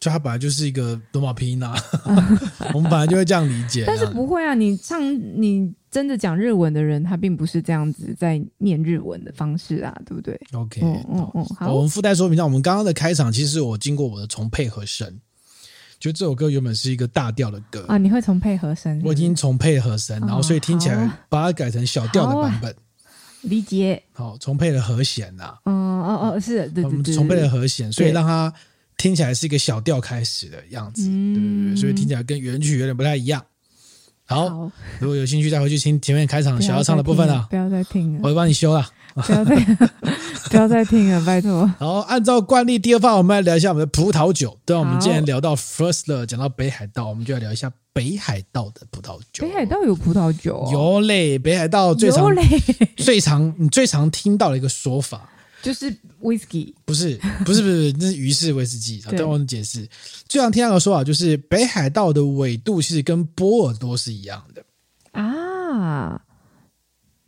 [0.00, 1.74] 就它本来就是一个罗马拼音啊，
[2.74, 3.84] 我们本来就会这样理解。
[3.86, 5.00] 但是不会啊，你唱
[5.40, 5.72] 你。
[5.90, 15.10] 真的讲日文的人，他并不是这样子在念日文的方式啊，对不对？OK，嗯嗯嗯，好，我们附带说明一下，我们刚刚的开场其实我经过我的重配和声，
[15.98, 19.00] 就这首歌原本是一个大调的歌啊，你会重配和声？
[19.02, 22.76] 我已经重配和声，然后所以听起来把它改成小调的版本，
[23.42, 24.02] 理解。
[24.12, 28.52] 好，重配了和弦呐，哦哦哦，是，对对对，重配了和弦，所以让它
[28.96, 33.44] 听起来是一个小调开始的样子，对对对，所以听起来跟原曲有点不太一样。
[34.24, 37.46] 好，好，如果有兴趣，再回去听前面开场小要唱的部分啊。
[37.48, 38.86] 不要再听了，我会帮你修了。
[39.26, 39.56] 不要再，
[40.50, 41.66] 不要再听了，拜托。
[41.78, 44.58] 好，按照惯例，第二趴我们来聊一下我们的葡萄酒。
[44.64, 49.46] 对，我们既然聊到 First 讲到北海道，我们就要聊一下北海道的葡萄酒。
[49.46, 50.56] 北海道有葡萄酒？
[50.58, 50.70] 哦？
[50.72, 52.26] 有嘞，北海道最常、
[52.96, 55.28] 最常、你最常听到的一个说法。
[55.60, 55.92] 就是
[56.22, 59.00] whisky，不是不是不是，那是鱼式威士忌。
[59.16, 59.88] 等我们解释，
[60.28, 64.62] 最常听到的说法就是北海道的纬度其实跟波尔多是一样的
[65.20, 66.20] 啊。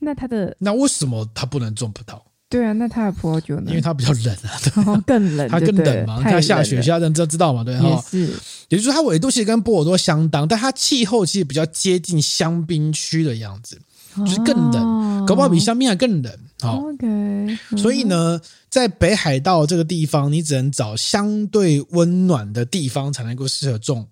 [0.01, 2.21] 那它的那为什么它不能种葡萄？
[2.49, 3.67] 对啊，那它的葡萄酒呢？
[3.69, 6.21] 因为它比较冷啊，对 哦、更冷，它更冷嘛。
[6.23, 7.89] 它下雪，下人都知道嘛，对哈。
[7.89, 8.33] 也是，
[8.71, 13.81] 也就是说它纬度其实跟波尔多相当，但它气候其实比较接近香槟区的样子。
[14.17, 16.39] 就是更冷，搞不好比香槟还更冷。
[16.61, 17.57] 好，OK。
[17.77, 24.05] 所以呢，在北海道这个地方，你只能找相对温暖的地方，才能够适合种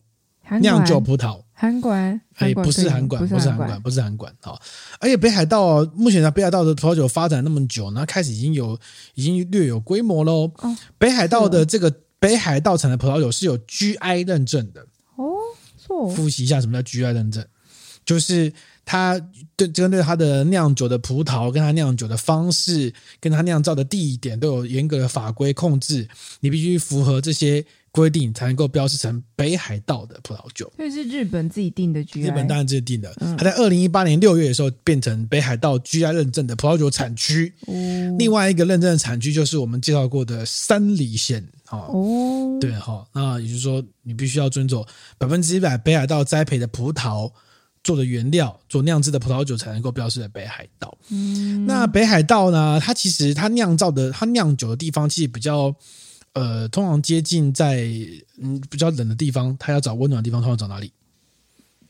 [0.61, 1.41] 酿酒葡萄。
[1.61, 4.33] 函馆，哎，不是韩馆，不是韩馆，不是韩馆。
[4.41, 4.61] 好，
[5.01, 8.79] 而且北海道目前在北海道的葡萄酒发展那么久，那开始已经有
[9.15, 10.49] 已经略有规模喽。
[10.99, 14.87] 北海道的这个北海道产的葡萄酒是有 GI 认证的。
[15.17, 17.45] 哦，复习一下什么叫 GI 认证，
[18.05, 18.53] 就是。
[18.91, 19.21] 它
[19.55, 22.91] 对针对它的酿酒的葡萄，跟它酿酒的方式，
[23.21, 26.09] 跟它酿造的地点都有严格的法规控制，
[26.41, 30.73] 你必须符合这些规定，才能够标示成北海道的葡萄酒。
[30.77, 33.13] 这是日本自己定的 GI，日本当然自己定的。
[33.37, 37.53] 它在二零一八年六月的时候变成北海道 GI 认证的葡萄酒产区。
[37.67, 37.73] 哦。
[38.19, 41.47] 另外一个认证的产区就是我们介绍过的山梨县。
[41.71, 42.59] 哦。
[42.61, 44.87] 对哈，那也就是说，你必须要遵守
[45.17, 47.31] 百分之一百北海道栽培的葡萄。
[47.85, 50.99] 做的原料做酿制的葡萄酒才能够标示在北海道。
[51.11, 52.79] 嗯，那北海道呢？
[52.79, 55.75] 它其实它酿造的它酿酒的地方其实比较
[56.35, 57.89] 呃，通常接近在
[58.41, 60.93] 嗯比较冷的地方，它要找温暖的地方，通常找哪里？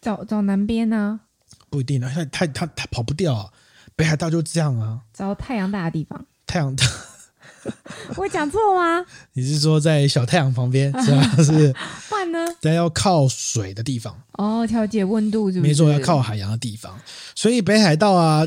[0.00, 1.20] 找找南边呢？
[1.70, 3.52] 不一定啊，它它它它跑不掉啊。
[3.96, 6.24] 北海道就这样啊，找太阳大的地方。
[6.46, 6.86] 太阳大。
[8.16, 9.04] 我讲错吗？
[9.32, 11.36] 你是说在小太阳旁边 是吧？
[11.42, 11.74] 是
[12.08, 12.38] 换呢？
[12.60, 15.68] 在要靠水的地方哦，调节温度是不是？
[15.68, 16.98] 没错，要靠海洋的地方。
[17.34, 18.46] 所以北海道啊，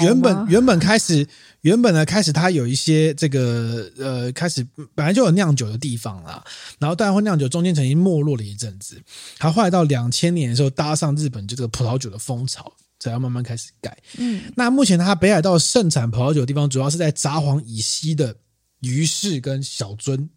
[0.00, 1.26] 原本原本开始
[1.62, 6.42] 原本呢开始它有一些这个呃开始本来就有酿酒的地方啦，
[6.78, 9.00] 然后当然会酿酒，中间曾经没落了一阵子。
[9.38, 13.96] 它后来到两千年的时候搭上日本这个葡萄酒的风潮，才要慢慢开始改。
[14.18, 18.34] 嗯，那目前它北海道盛产葡萄酒的地方主要是在札幌以西的。
[18.80, 20.28] 鱼市跟小樽。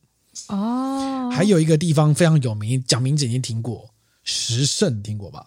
[0.47, 3.89] 哦，还有一个地方非常有名，讲名字已经听过，
[4.23, 5.45] 石胜听过吧？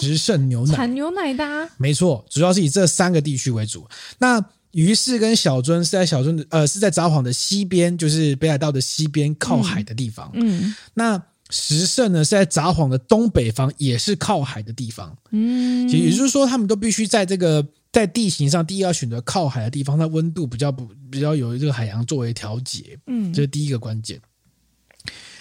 [0.00, 3.86] 石胜牛奶，产牛奶的，啊，没错，主要是以这三个地区为主。
[4.18, 10.28] 那于是跟小樽是在小樽的，呃，是在札幌的西边，就是北海道的西边靠海的地方。
[10.34, 15.16] 嗯，嗯那石胜呢是在札幌的东北方，也是靠海的地方。
[15.30, 22.98] 嗯，也就是说，他们都必须在这个在地形上，第一要选择靠海的地方，它温度比较不比较有这个海洋作为调节。
[23.06, 24.20] 嗯，这是第一个关键。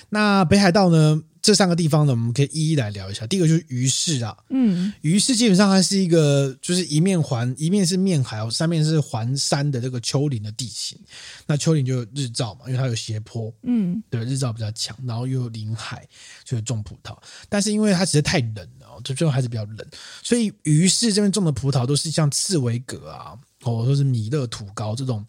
[0.10, 1.22] 那北海道呢？
[1.39, 3.26] 这三个地方呢，我们可以一一来聊一下。
[3.26, 11.00] 第一个就是鱼市啊，嗯，鱼市基本上它是一个，就是一面环，一面是面海，三面是环山的这个丘陵的地形。
[11.45, 16.06] 那丘陵就有日照嘛，因为它有斜坡，嗯，对，日照比较强，然后又有临海，
[16.43, 17.18] 所以种葡萄。
[17.48, 18.68] 但是因为它实在太冷
[18.98, 19.88] 了，就最后还是比较冷，
[20.22, 25.26] 所以于是这边种的葡萄都是像刺猬葛啊，或者说是米勒土高这种。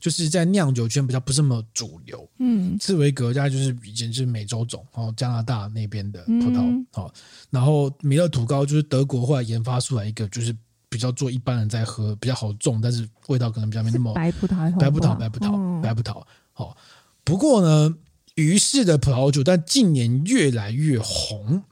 [0.00, 10.56] 就是在酿酒圈比较不是那么主流，嗯，刺猬葛家就是以前是美洲种，哦，加拿大那边的葡萄，好、嗯，然后米勒土高就是德国后来研发出来一个，就是
[10.88, 16.74] 比较做一般人在喝，比较好种，但是味道可能比较没那么白葡萄，白葡萄，白葡萄，白葡萄，好。
[17.22, 17.94] 不过呢，
[18.36, 21.62] 鱼市的葡萄酒但近年越来越红，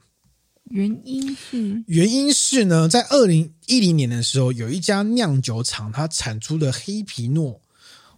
[0.69, 7.59] 原因是原因是呢，在二零一零年的时候，有一家酿酒厂它产出的黑皮诺。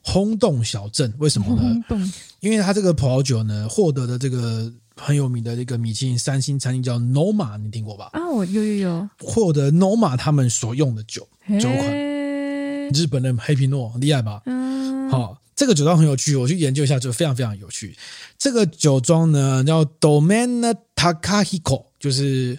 [0.03, 2.11] 轰动小镇，为什么呢？
[2.39, 8.09] 因为它这个葡萄酒呢，获得的这个很有名的这个米其林三星餐厅叫 Noma，你听过吧？
[8.13, 11.21] 啊，我有有有，获得 Noma 他们所用的酒
[11.59, 11.93] 酒款，
[12.91, 14.41] 日本的黑皮诺，厉害吧？
[14.47, 17.95] 嗯，好，这个酒庄很有趣，我去研究一下，就非常非常有趣。
[18.39, 22.57] 这个酒庄呢叫 Domaine Takahiko，就是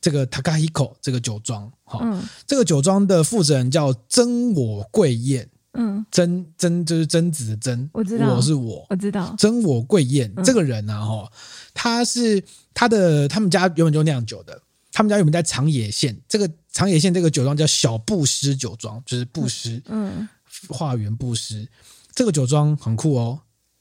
[0.00, 1.70] 这个 Takahiko 这个酒庄。
[1.82, 5.46] 好，嗯，这个酒庄的负责人叫真我贵彦。
[5.76, 9.34] 嗯，真真就是曾子的真，我知道，我是我，我知道。
[9.36, 11.32] 真我贵彦、嗯、这个人啊，哈，
[11.74, 12.40] 他是
[12.72, 14.56] 他的他们家原本就酿酒的，
[14.92, 20.28] 他们家原本在长野县，这个长野县这个酒庄叫小布施酒庄，就是布施，嗯，
[20.68, 21.66] 化缘布施，
[22.14, 23.40] 这个酒庄很酷哦。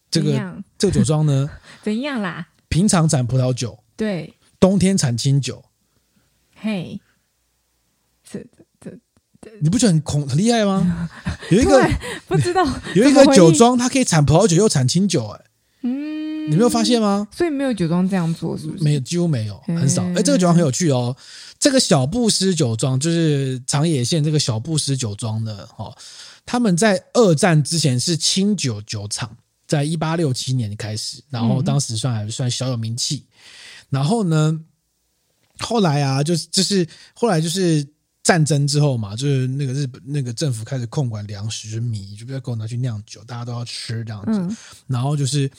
[0.09, 1.47] 这个这个酒庄呢，
[1.83, 2.47] 怎样啦？
[2.69, 4.33] 平常产葡萄酒，对，
[4.63, 5.61] 冬天产清酒，
[6.55, 6.97] 嘿，
[8.23, 8.39] 这
[8.79, 8.91] 这
[9.41, 9.51] 这。
[9.59, 11.09] 你不觉得很恐很厉害吗？
[11.51, 11.85] 有一个
[12.29, 15.41] 不知道 有一个酒庄，它可以产葡萄酒又产清酒，哎，
[15.81, 17.27] 嗯，你没有发现吗？
[17.29, 18.83] 所以没有酒庄这样做，是不是？
[18.85, 20.01] 没有，几乎没有，很少。
[20.11, 21.13] 哎，这个酒庄很有趣哦。
[21.59, 25.93] 这个小布施酒庄就是长野县这个小布施酒庄的哦。
[26.45, 29.35] 他们在二战之前是清酒酒厂，
[29.67, 33.25] 在一八六七年开始，然后当时算还算小有名气。
[33.93, 34.59] 然后呢，
[35.59, 37.87] 后来啊，就是就是后来就是。
[38.23, 44.39] 战争之后嘛，就是那个日本那个政府开始控管粮食，就是米就不要给我拿去酿酒，大家都要吃这样子。
[44.39, 45.51] 嗯、然后就是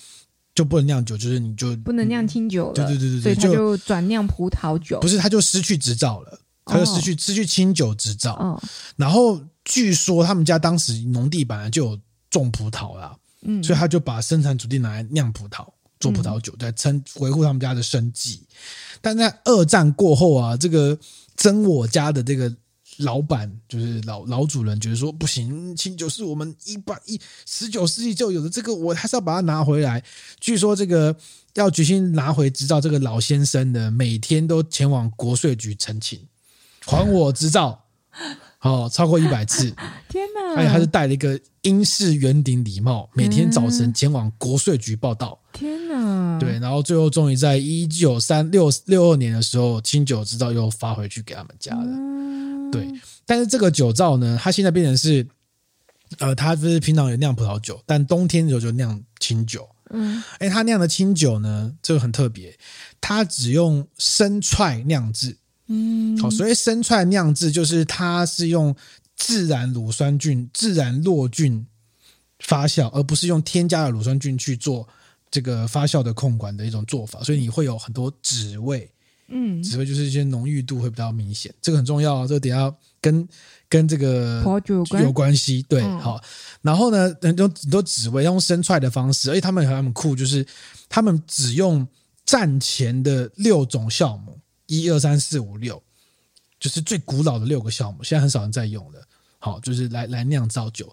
[0.54, 2.72] 就不能酿酒，就是你就不能酿清酒了。
[2.72, 4.98] 对对对对，所以他就转酿葡萄酒。
[5.00, 8.32] 不是，他就失去执照了，他就失去、哦、失去清酒执照。
[8.36, 8.58] 哦、
[8.96, 15.68] 然后据说他们家当时农地本来就有种葡萄啦，嗯，所以他就把生产土地拿来酿葡萄，
[16.04, 18.42] 做葡萄酒，在撑维护他们家的生计。
[19.00, 20.98] 但在二战过后啊，这个。
[21.36, 22.54] 真我家的这个
[22.98, 30.00] 老板就是老老主人，觉得说不行，清酒是我们一八一十九世纪就有的，这个我还是要把它拿回来。
[30.38, 31.16] 据说这个
[31.54, 36.24] 要决心拿回执照，这个老先生呢，每天都前往国税局澄清，
[36.86, 37.84] 还我执照。
[38.64, 39.70] 哦，超过一百次，
[40.08, 40.56] 天哪！
[40.56, 45.38] 而且他是戴了一个英式圆顶礼帽，每天早晨前往国税局报到。
[45.52, 46.38] 天哪！
[46.40, 51.84] 对，然后最后终于在一九三六六二年的时候，清酒执照又发回去给他们家了。
[51.84, 52.88] 嗯、对，
[53.26, 55.28] 但是这个酒造呢，它现在变成是，
[56.18, 59.68] 呃，它不是平常有酿葡萄酒，但冬天的时候就酿清酒。
[59.90, 62.58] 嗯，哎，它酿的清酒呢，这个很特别，
[62.98, 65.36] 它只用生踹酿制。
[65.74, 68.74] 嗯，好，所以生踹酿制，就是它是用
[69.16, 71.66] 自然乳酸菌、自然落菌
[72.38, 74.86] 发酵，而不是用添加的乳酸菌去做
[75.30, 78.88] 这个发酵的控管的一种做法，所以你会有很多酯味。
[79.28, 83.26] 嗯，酯味就是一些浓郁度会比较明显，这个很重要啊，这个等下跟
[83.70, 84.42] 跟这个
[85.02, 85.64] 有关系。
[85.66, 86.22] 对，好，
[86.60, 90.46] 然后呢，很多很多酯味用生踹的方式，而且他们还很酷，就是
[90.90, 91.88] 他们只用
[92.26, 94.38] 战前的六种酵母。
[94.66, 95.82] 一二三四五六，
[96.58, 99.06] 就是最古老的六个酵母，现在很少人在用的。
[99.38, 100.86] 好，就是来来酿造酒，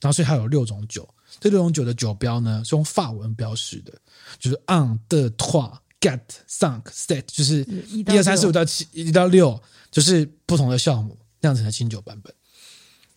[0.00, 1.08] 然后所以它有六种酒。
[1.40, 3.92] 这六种酒的酒标呢，是用法文标示的，
[4.38, 9.60] 就是 un deux trois quatre cinq sept，就是一二三四五到七一到六，
[9.90, 12.32] 就是不同的酵母酿成的清酒版本。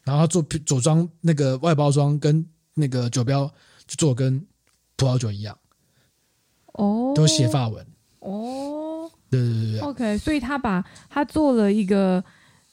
[0.03, 3.45] 然后做组装那个外包装跟那个酒标，
[3.86, 4.39] 就做跟
[4.95, 5.60] 葡萄酒一样，
[6.74, 7.86] 哦，都写法文，
[8.20, 8.87] 哦，
[9.30, 12.24] 对对对对，OK，所以他把他做了一个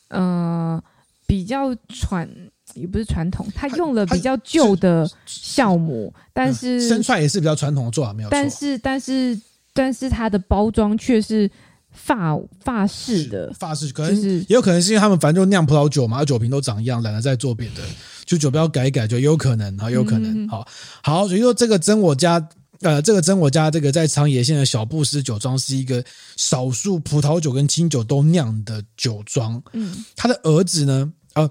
[0.09, 0.83] 呃
[1.27, 2.29] 比较传，
[2.75, 9.41] 也不是传统，他用了比较旧的酵母，但是生菜也是比较传统的做法，没有错，但是但是
[9.73, 11.51] 但是它的包装却是。
[11.97, 17.83] 法法式的法式，可能也有可能是因为他们反正就酿葡萄酒嘛，酒瓶都长一样，懒得再做别的，
[18.25, 20.67] 就酒标改一改就有可能，啊有可能，好
[21.05, 22.49] 好，所以说这个真我家，
[22.85, 26.05] 呃，这个真我家这个在长野县的小布斯酒庄是一个
[26.37, 31.51] 少数葡萄酒跟清酒都酿的酒庄，嗯，他的儿子呢，呃，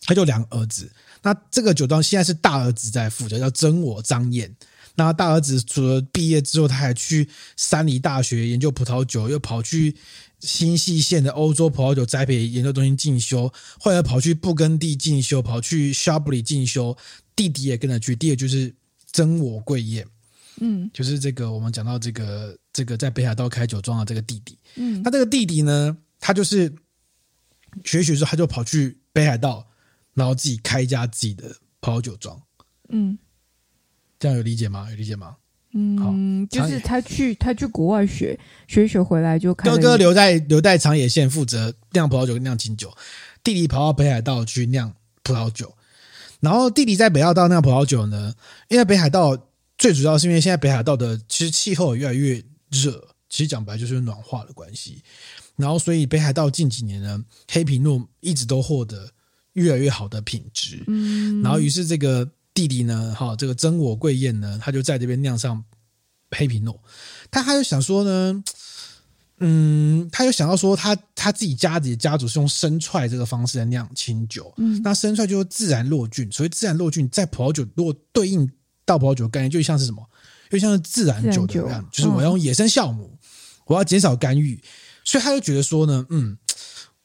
[0.00, 0.90] 他就两个儿子，
[1.22, 4.56] 那这个酒庄现在是大儿子在负责，叫真我张彦。
[4.96, 9.94] 那大儿子除了毕业之后，他还去山梨大学研究葡萄酒，又跑去
[10.40, 16.96] 新潟县的欧洲葡萄酒栽培研究中心进修，后来跑去布根地进修，跑去夏布里进修，
[17.36, 18.16] 弟弟也跟着去。
[18.16, 18.72] 第二就是
[19.10, 20.06] 真我贵彦，
[20.60, 26.72] 嗯，就是这个我们讲到这个这个在北海道开酒庄的这个弟弟，嗯，他这个弟弟呢，他就是
[27.84, 29.66] 学学之后，他就跑去北海道，
[30.14, 32.40] 然后自己开一家自己的葡萄酒庄，
[32.88, 33.18] 嗯。
[34.16, 34.86] 这样有理解吗？
[34.88, 35.36] 有理解吗？
[35.74, 36.14] 嗯，好，
[36.48, 38.38] 就是他去他去国外学
[38.68, 42.96] 学学回来就开哥哥留在留在长野县负责酿葡萄酒跟酿清酒，
[43.42, 45.74] 弟弟跑到北海道去酿葡萄酒，
[46.40, 48.34] 然后弟弟在北海道酿葡萄酒呢，
[48.68, 49.36] 因为北海道
[49.78, 55.02] 最主要是因为现在北海道的其实气候越来越热，其实讲白就是暖化的关系，
[55.56, 59.10] 然后所以北海道近几年呢，黑皮诺一直都获得
[59.54, 62.28] 越来越好的品质，嗯，然后于是这个。
[62.54, 63.12] 弟弟呢？
[63.18, 65.60] 哈，这个真我贵彦呢，他就在这边酿上
[66.30, 66.80] 黑皮诺。
[67.28, 68.44] 但他就想说呢，
[69.40, 74.54] 嗯，他就想到说他他自己家里的家族是用生踹这个方式来酿清酒。
[74.58, 78.48] 嗯，那生踹就是自然落菌，所以自然落菌在葡萄酒如果对应
[78.84, 80.04] 到葡萄酒的概念，就像是什么？
[80.50, 83.18] 就像是自然酒的样，就是我要用野生酵母，
[83.66, 84.62] 我要减少干预。
[85.04, 86.36] 所以他就觉得说呢，嗯，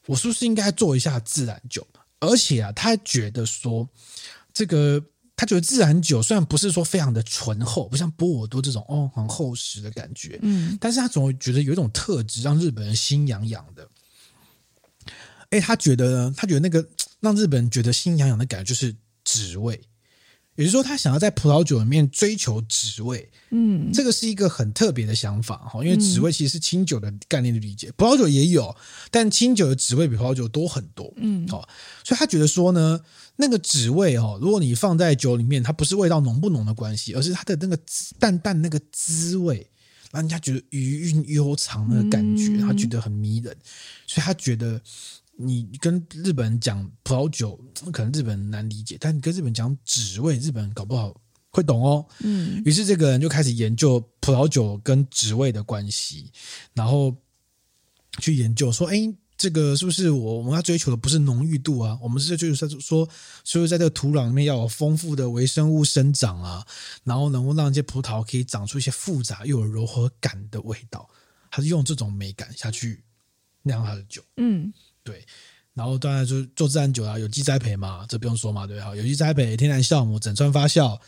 [0.06, 1.86] 我是不是应该做一下自然酒？
[2.20, 3.88] 而且啊，他觉得说
[4.52, 5.02] 这个。
[5.36, 13.88] 他觉得自然酒虽然不是说非常的醇厚，不像波尔多这种哦很厚实的感觉，嗯，但是他总会觉得有一种特质让日本人心痒痒的。
[15.48, 16.86] 哎，他觉得呢，他觉得那个
[17.20, 19.80] 让日本人觉得心痒痒的感觉就是脂味，
[20.60, 28.76] 也就是说他想要在葡萄酒里面追求脂味，嗯，这个是一个很特别的想法哈，因为脂味其实是清酒的概念的理解，嗯，葡萄酒也有，
[29.10, 31.66] 但清酒的脂味比葡萄酒多很多，嗯，好，
[32.04, 33.00] 所以他觉得说呢。
[33.36, 37.78] 那个脂味哦，如果你放在酒里面，它不是味道浓不浓的关系，而是它的那个
[38.18, 39.66] 淡淡那个滋味，
[40.10, 43.56] 让人家觉得余韵悠长那个感觉，他觉得很迷人。
[44.06, 44.78] 所以他觉得
[45.40, 47.58] 你跟日本人讲葡萄酒，
[47.92, 51.18] 可能日本人难理解，但你跟日本人讲脂味，日本人搞不好
[51.50, 52.06] 会懂哦。
[52.20, 56.30] 嗯，于是这个人就开始研究葡萄酒跟脂味的关系，
[56.74, 57.16] 然后
[58.18, 59.14] 去研究说，哎。
[59.40, 61.98] 这个是不是我我们要追求的不是浓郁度啊？
[62.02, 63.08] 我们是追求说，
[63.42, 66.62] 是不是在这个土壤里面要有丰富的微生物生长啊，
[67.04, 71.08] 然后能够让这些葡萄可以长出一些复杂又有柔和感的味道？
[71.50, 73.02] 他是用这种美感下去
[73.62, 74.22] 酿他的酒。
[74.36, 74.70] 嗯，
[75.10, 75.24] 对。
[75.74, 80.98] 然后当然就做自然酒啊，有机栽培嘛，这不用说嘛，对哈，有机栽培、天然酵母、整串发酵，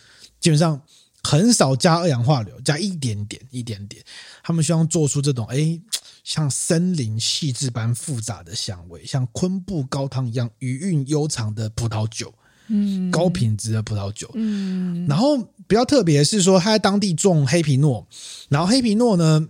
[0.40, 0.80] 基本上
[1.22, 4.02] 很少加二氧化硫，加一点点，一点点。
[4.42, 5.80] 他们希望做出这种哎。
[6.24, 12.32] 像森林细致般复杂的香味，像昆布高汤一样余韵悠长的葡萄酒，
[12.68, 15.04] 嗯，高品质的葡萄酒，嗯。
[15.08, 15.36] 然后
[15.66, 18.06] 比较特别的是说，他在当地种黑皮诺，
[18.48, 19.48] 然后黑皮诺呢，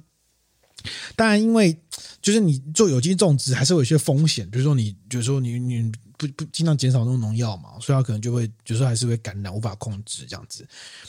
[1.17, 1.77] 当然因为
[2.21, 10.67] 就是你做有机种植还是有一些风险，比如说你，就是说你你不不尽量减少那种农药嘛，所以它可能就会，就是还是会感染，无法控制这样子。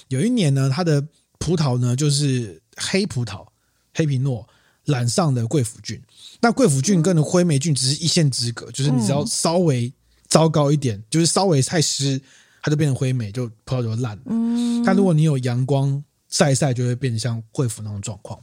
[0.08, 1.06] 有一年呢，它的
[1.40, 3.46] 葡萄呢就是黑葡萄，
[3.94, 4.48] 黑皮诺。
[4.86, 5.98] 染上的贵腐菌，
[6.42, 9.90] 那贵腐菌跟灰霉菌只是一线之隔，就是你只要稍微
[10.28, 12.22] 糟糕一点，就是稍微太湿，
[12.62, 14.24] 它就变成灰霉，就葡萄就烂了。
[14.26, 18.38] 嗯，但如果你有阳光晒一晒，就会变成像贵腐那种状况。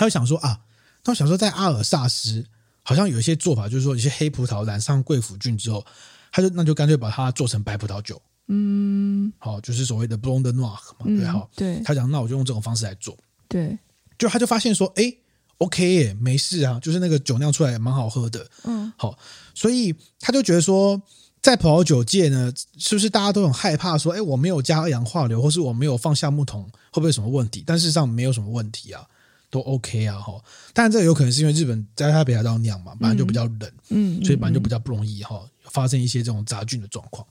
[0.00, 0.58] 他就想说啊，
[1.04, 2.42] 他想说在阿尔萨斯
[2.82, 5.84] 好像有一些做法，就是说一些黑葡萄染上贵腐菌之后，
[6.32, 8.20] 他就那就干脆把它做成白葡萄酒。
[8.48, 11.82] 嗯，好，就是所谓的 Blanc de Noir 嘛，对，好，对。
[11.84, 13.14] 他讲那我就用这种方式来做，
[13.46, 13.78] 对。
[14.18, 15.18] 就他就发现说，哎、欸
[15.58, 19.18] ，OK 耶，没事啊，就是那个酒酿出来也蛮好喝的，嗯，好，
[19.54, 21.00] 所以他就觉得说，
[21.42, 27.62] 在葡萄酒界呢，是不是大家都很害怕说，哎、欸，我没有加二氧化硫，或是我没有放橡木桶，会不会有什么问题？
[27.66, 29.06] 但事实上没有什么问题啊，
[29.50, 30.42] 都 OK 啊，哈。
[30.72, 37.26] 当然，这有可能是因为日本在它北海道酿嘛，本来就比较冷，嗯，所以本来就比较不容易哈，发生一些这种杂菌的状况。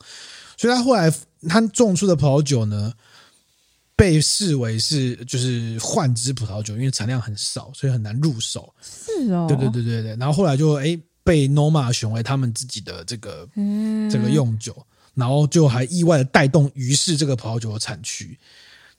[0.58, 1.12] 所以他后来
[1.48, 2.94] 他种出的葡萄酒呢，
[3.96, 8.74] 被视为是就是换支葡萄酒，因为产量很少，所以很难入手。
[8.82, 10.16] 是哦，对对对对对。
[10.18, 14.76] 然后后来就哎被 Noma 选为他们自己的这个、嗯、这个用酒，
[15.14, 18.38] 然后就还意外的带动于是这个葡萄酒的产区，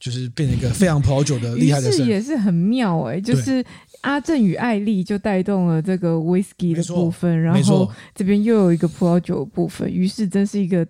[0.00, 1.92] 就是变成一个非常葡萄酒的厉害的。
[1.92, 3.64] 是也是很妙哎、欸，就是
[4.00, 10.84] 阿正与艾丽就带动了这个 whisky 的部分，然后这边又有一个葡萄酒的部分，于是真是一个。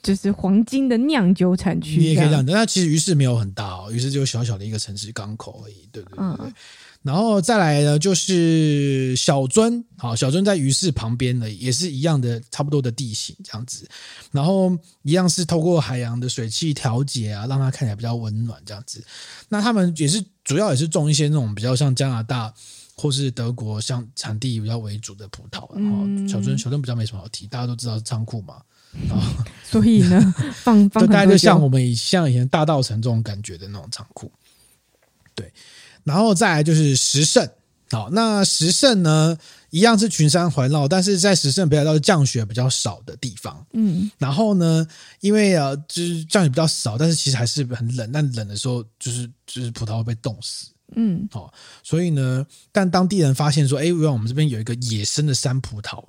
[0.00, 6.54] 就是黄金的酿酒产区，你也可以这样，但它其实于是没有很大哦，于是就小小的一个城市港口而已，对对对，对、嗯、
[7.02, 13.88] 然后再来呢，就是小樽，好，小樽在鱼市旁边的，也是一样的，差不多的地形这样子。
[14.32, 19.02] 然后一样是透过海洋的水汽调节啊，让它看起来比较温暖这样子。
[19.48, 22.52] 那他们也是主要也是种一些那种比较像加拿大
[22.94, 25.68] 或是德国像产地比较为主的葡萄。
[25.74, 28.60] 然后小樽小樽比较没什么好提，大家都知道是仓库嘛。
[29.10, 29.20] 啊，
[29.64, 34.32] 所以呢，放 放大概就像我们以像以前大道城这种感觉的那种仓库，
[35.34, 35.52] 对，
[36.08, 37.48] 然后再来就是十胜，
[37.90, 39.38] 好，那十胜呢，
[39.70, 44.84] 一样是群山环绕，但是在十胜北海道是降雪比较少的地方，嗯，然后呢，
[45.20, 51.52] 因为啊，就是降雪比较少，但是其实还是很冷，但冷的时候就是就是葡萄会被冻死，嗯，好，
[51.84, 56.02] 所以呢，但当地人发现说，哎，原来我们这边有一个野生的山葡萄。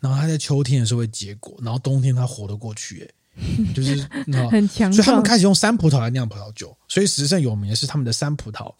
[0.00, 3.10] 然后它在秋天的时候会结果，然后冬天它活得过去，哎，
[3.74, 4.06] 就是
[4.50, 4.92] 很强。
[4.92, 8.72] 所以他们开始用山葡萄来酿葡萄酒，所以十胜有名的是他们的山葡萄，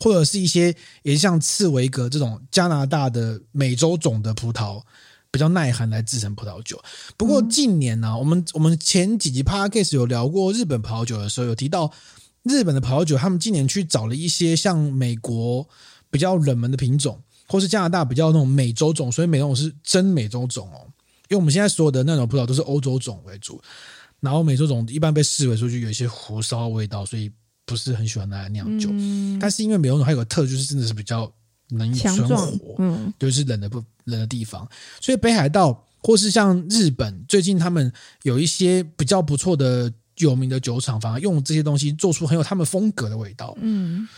[0.00, 4.82] 或者是一些也像刺维格这种加拿大的美洲种的葡萄，
[5.30, 6.80] 比较耐寒来制成葡萄酒。
[7.16, 11.92] 不过近年呢、啊，我们我们前几集 Podcast 有聊过日本葡萄酒的时候，有提到
[12.42, 15.68] 日本的葡萄酒，他们今年去找了一些像美国
[16.10, 17.20] 比较冷门的品种。
[17.48, 20.82] 或是加拿大比较那种美洲种，所以美洲种是真美洲种哦。
[21.28, 23.62] 因为我们现在所有的那种葡萄都是欧洲种为主，
[24.26, 27.30] 然后美洲种一般被视为说就有一些胡烧味道，所以
[27.64, 28.88] 不是很喜欢拿来酿酒。
[28.92, 31.32] 嗯、但是因为美洲种还有个特质，就是真的是比较
[31.68, 32.26] 能存
[32.58, 34.68] 活，嗯，就是冷的不冷的地方。
[35.00, 37.92] 所以北海道或是像日本，最近他们
[38.24, 43.56] 有一些比较不错的有名的酒厂，反而用这些东西做出很有他们风格的味道。
[43.60, 44.08] 嗯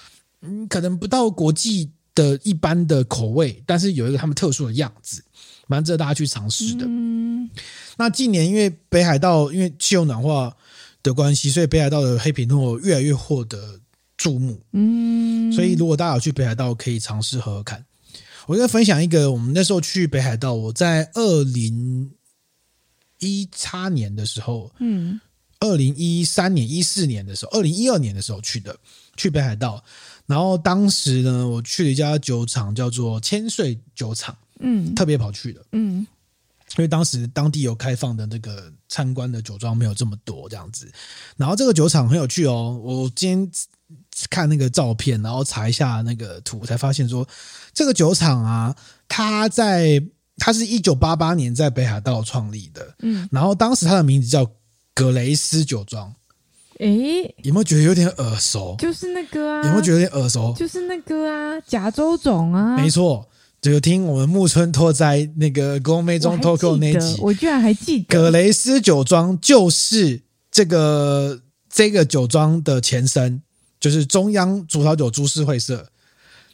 [0.40, 1.90] 嗯，可能不到国际。
[2.14, 5.22] 的一般的口味，但是有一个他们特殊的样子，
[5.68, 6.84] 蛮值得大家去尝试的。
[6.88, 7.48] 嗯，
[7.96, 10.56] 那近年因为北海道因为气候暖化
[11.04, 13.78] 的关系，所以北海道的黑皮诺越来越获得
[14.16, 14.60] 注目。
[14.72, 17.84] 嗯，所以如果大家有去北海道，可以尝试喝喝看。
[18.46, 22.10] 我跟分享一个，我们那时候去北海道，我在二零
[23.18, 25.20] 一八年的时候，嗯，
[25.60, 28.74] 二零一三年、一四年的时候，二零一二年的时候去的，
[29.16, 29.84] 去北海道。
[30.24, 36.06] 然后当时呢，我去了一家酒厂，叫做千岁酒厂，嗯，特别跑去的，嗯，
[36.76, 40.90] 因为当时当地有开放的那个参观的酒庄没有这么多这样子。
[41.36, 43.50] 然后这个酒厂很有趣哦，我今天
[44.28, 47.26] 看那个照片，然后查一下那个图，才发现说
[47.72, 48.76] 这个酒厂啊，
[49.08, 50.02] 它在
[50.36, 54.48] 它是一九八八年在北海道创立的，嗯，然后当时它的名字叫
[54.94, 56.14] 格雷斯酒庄。
[56.80, 56.86] 哎，
[57.42, 58.76] 有没有觉得有点耳熟？
[58.78, 60.54] 就是那个啊，有没有觉得有点耳熟？
[60.56, 63.27] 就是那个啊，甲州种啊，没错，
[63.60, 73.42] 就听我们木村拓哉那个《Gourmet 中 Tokyo》那集，我居然还记得，葛雷斯酒庄就是这个这个酒庄的前身，
[73.80, 75.90] 就是中央葡萄酒株式会社。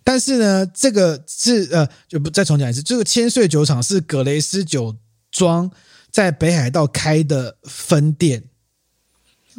[0.02, 4.96] 但是呢，这个是呃，就不再重讲一次，这个千岁酒厂是葛雷斯酒
[5.30, 5.70] 庄
[6.10, 8.44] 在北海道开的分店。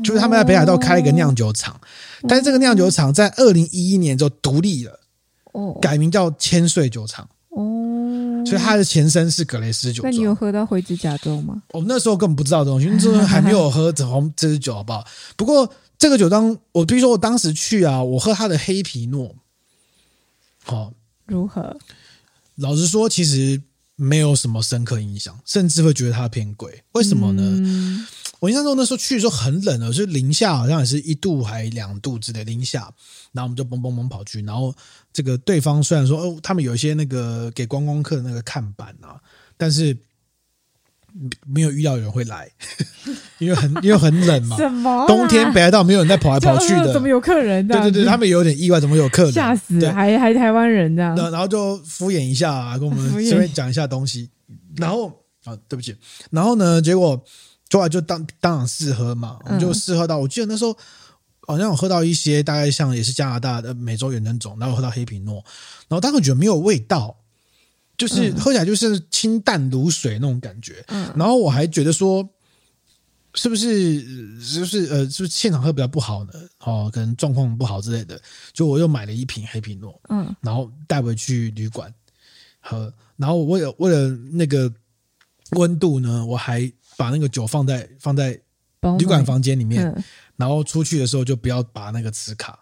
[0.03, 1.79] 就是他们在北海道开了一个酿酒厂，
[2.27, 4.99] 但是这个酿酒厂在二零一一年就独立了，
[5.81, 7.29] 改名叫千岁酒厂。
[7.55, 10.11] 哦，所以它的前身是格雷斯酒庄。
[10.11, 11.63] 那你有喝到灰指甲粥吗？
[11.71, 15.05] 我们那时候根本不知道这东西，因为这时候还没有喝紫红这支酒，好不好？
[15.37, 19.33] 不过这个酒庄，我比如说我当时去啊，我喝它的黑皮诺，
[20.63, 20.91] 好，
[21.25, 21.77] 如何？
[22.55, 23.61] 老实说，其实
[23.95, 26.83] 没有什么深刻印象，甚至会觉得它偏贵。
[26.91, 27.41] 为什么呢？
[27.41, 28.05] 嗯
[28.39, 32.91] 我印象中那时候去的时候很冷的，就是零下好像也是一度还两度之类零下，
[33.31, 34.73] 然后我们就蹦蹦蹦跑去，然后
[35.13, 39.19] 这个对方虽然说哦，他们有一些那个给观光客的那个看板啊，
[39.57, 39.95] 但是
[41.45, 42.51] 没有遇到有人会来，
[43.39, 44.57] 因为很因为很冷嘛，
[45.07, 47.65] 冬天北海道没有人在跑来跑去的， 怎么有客人？
[47.65, 49.31] 对对对，他们有点意外，怎么有客人？
[49.31, 54.29] 吓死了，还还台湾人这样，然后就敷衍一下啊，跟我们随便讲一下东西，
[54.75, 55.07] 然后
[55.45, 55.95] 啊，对不起，
[56.31, 57.23] 然后呢，结果。
[57.71, 60.77] 后来就当当场试喝嘛，我们就试喝到，我记得那时候
[61.41, 65.43] 好像我喝到一些大概像也是加拿大的美洲原生种，然后喝到黑皮诺，
[65.87, 67.17] 然后当时觉得没有味道，
[67.97, 70.85] 就是喝起来就是清淡如水那种感觉。
[71.15, 72.27] 然后我还觉得说，
[73.33, 76.31] 是不是是不是呃，是不是现场喝比较不好呢？
[76.59, 78.21] 哦，可能状况不好之类的，
[78.53, 81.93] 就我又买了一瓶黑皮诺，嗯，然后带回去旅馆
[82.61, 84.71] 喝，然后为了为了那个
[85.51, 88.39] 温度呢，我还把那个酒放在放在
[88.99, 90.03] 旅馆房间里面，嗯、
[90.35, 92.59] 然后出去的时候就不要拔那个磁卡，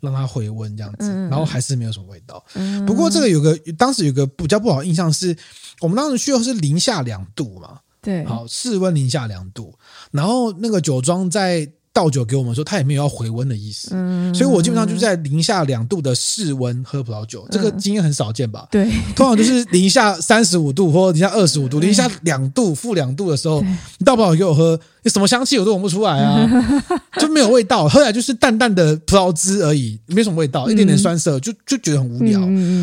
[0.00, 2.44] 让它回温这样子，嗯、然后还是没有什么味道。
[2.54, 5.36] 嗯、不过这个有个当时有个比较不好的印象是，
[5.80, 7.80] 我们当时去的是零下两度嘛。
[8.02, 9.78] 对，好，室温零下两度，
[10.10, 18.66] 然后那个酒庄在倒酒给我们说，他也没有要回温的意思，嗯，所以我基本上就在零下两度的室温喝葡萄酒，这个经验很少见吧？
[18.70, 23.62] 对，通常就是零下三十五度或零下二十五度， 零下两度、负两度的时候，
[23.98, 24.80] 你倒葡萄酒给我喝。
[25.10, 26.48] 什么香气我都闻不出来啊，
[27.18, 32.40] 就没有味道，喝起来就是淡淡的葡萄汁而已，没什么味道，一点点酸涩，就就觉得很无聊。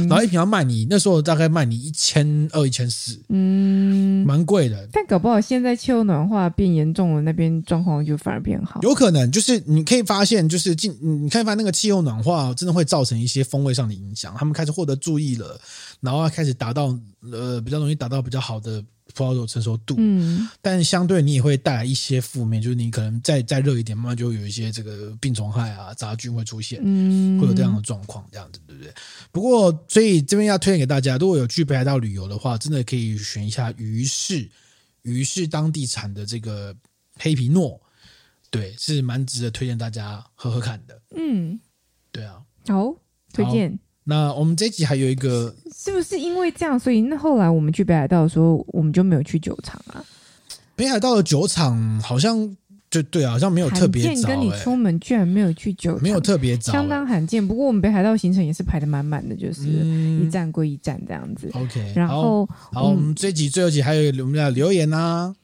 [0.08, 4.88] 然后一瓶要卖你那时候大概卖你一千二、一千四，嗯，蛮贵的。
[4.92, 8.80] 但搞不好现在气候暖化变严重了，那边状况就反而变好。
[8.84, 15.60] 有可能就是你可以发现，就是进你看发现那个气候暖化真的会造成一些风味上的影响，他们开始获得注意了，
[16.02, 16.94] 然后开始达到
[17.32, 18.84] 呃比较容易达到比较好的。
[19.20, 28.94] 葡萄酒成熟度，嗯，但相对你也会带来一些负面，就是你可能再再热一点，慢慢就有一些这个病虫害啊、杂菌会出现，嗯，会有这样的状况，这样子对不对？
[29.32, 34.50] 不过，所以这边要推荐给大家，如果有去北海道旅游的话，真的可以选一下鱼市，
[35.02, 36.74] 鱼市当地产的这个
[37.18, 37.80] 黑皮诺，
[38.50, 41.60] 对，是蛮值得推荐大家喝喝看的，嗯，
[42.12, 42.96] 对啊，好，
[43.34, 43.78] 推荐。
[44.10, 50.04] 那我们这一集还有一个，是不是因为这样，所以那后来我们去北海道的时候，我们就没有去酒厂啊？
[50.76, 52.58] 北海道的酒厂好像
[52.90, 54.28] 就对啊，好像没有特别早。
[54.28, 57.48] 跟你出门居然没有去酒厂，没有特别早，相当罕见。
[57.48, 61.52] 不过我们北海道行程也是排的满满的，就是一站归一站这样子。
[61.54, 65.36] OK，然后好，我们这一集最后一集还有我们的留言啊。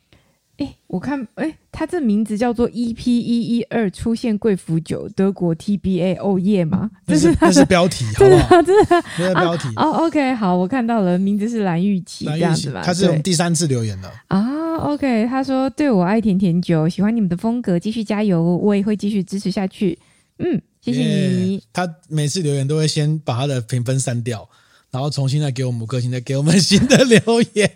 [0.58, 6.90] 哎，我看，哎，他这名字叫做 EP 一一二出现贵腐酒德国 TBA 哦耶吗？
[7.06, 8.62] 这是这是标题， 好不好？
[8.62, 10.06] 这是标题哦。
[10.06, 12.82] OK，好，我看到了，名字是蓝玉琪这样子吧？
[12.86, 14.78] 他是用第三次留言了啊。
[14.78, 19.98] OK，他说对我爱甜甜酒，喜欢你们的风格，继续加油，我也会继续支持下去。
[20.40, 21.62] 嗯，谢谢你。
[21.74, 24.48] 他每次留言都会先把他的评分删掉。
[24.96, 27.20] 然后重新再给我们五颗星，再给我们新的留
[27.52, 27.70] 言，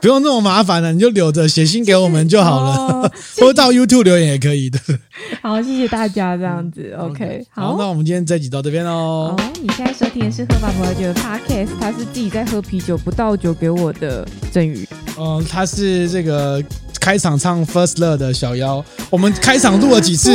[0.00, 4.78] 不用那么麻烦了，你就留着写信给我们就好了，哦、 或者到 YouTube 留言也可以的。
[5.42, 7.44] 好，谢谢大家，这样子、嗯、OK。
[7.50, 9.34] 好，好，那我们今天这集到这边喽。
[9.36, 14.88] 哦，你现在收听的是喝法葡萄酒的 Podcast，他是自己在喝啤酒，不倒酒给我的振宇。
[15.18, 16.62] 嗯，他是这个。
[17.00, 20.30] 开场唱 First Love 的小妖，我们开场录了几次？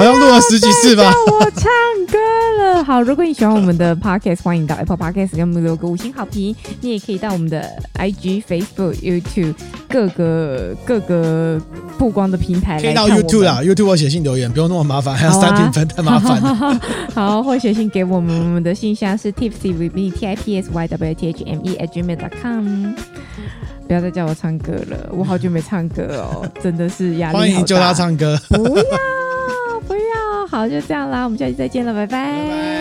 [0.00, 1.12] 好像录了十几次吧。
[1.30, 1.62] 我唱
[2.10, 2.18] 歌
[2.58, 2.82] 了。
[2.82, 6.54] 好，如果你喜欢我们的 Podcast，欢迎到 Apple Podcast 给我们留个五星好评。
[6.80, 7.64] 你也可以到我们的
[7.94, 9.54] IG、Facebook、YouTube
[9.88, 11.60] 各个各个
[11.98, 16.80] 曝光的平台来可以到 YouTube 啦，YouTube 我写信留言，不用那么麻烦，还要三评分太麻烦了。
[17.14, 21.88] 好，或写信给我们，我们的信箱是 tipsy with me t i p s y w t h m e at
[21.88, 22.94] gmail dot com。
[23.88, 27.36] 不要再叫我唱歌了，我好久没唱歌哦，真的是压力。
[27.38, 28.38] 欢迎叫他唱歌。
[28.48, 28.84] 不要，
[29.86, 32.08] 不要，好，就这样啦，我们下期再见了，拜拜。
[32.08, 32.77] 拜拜。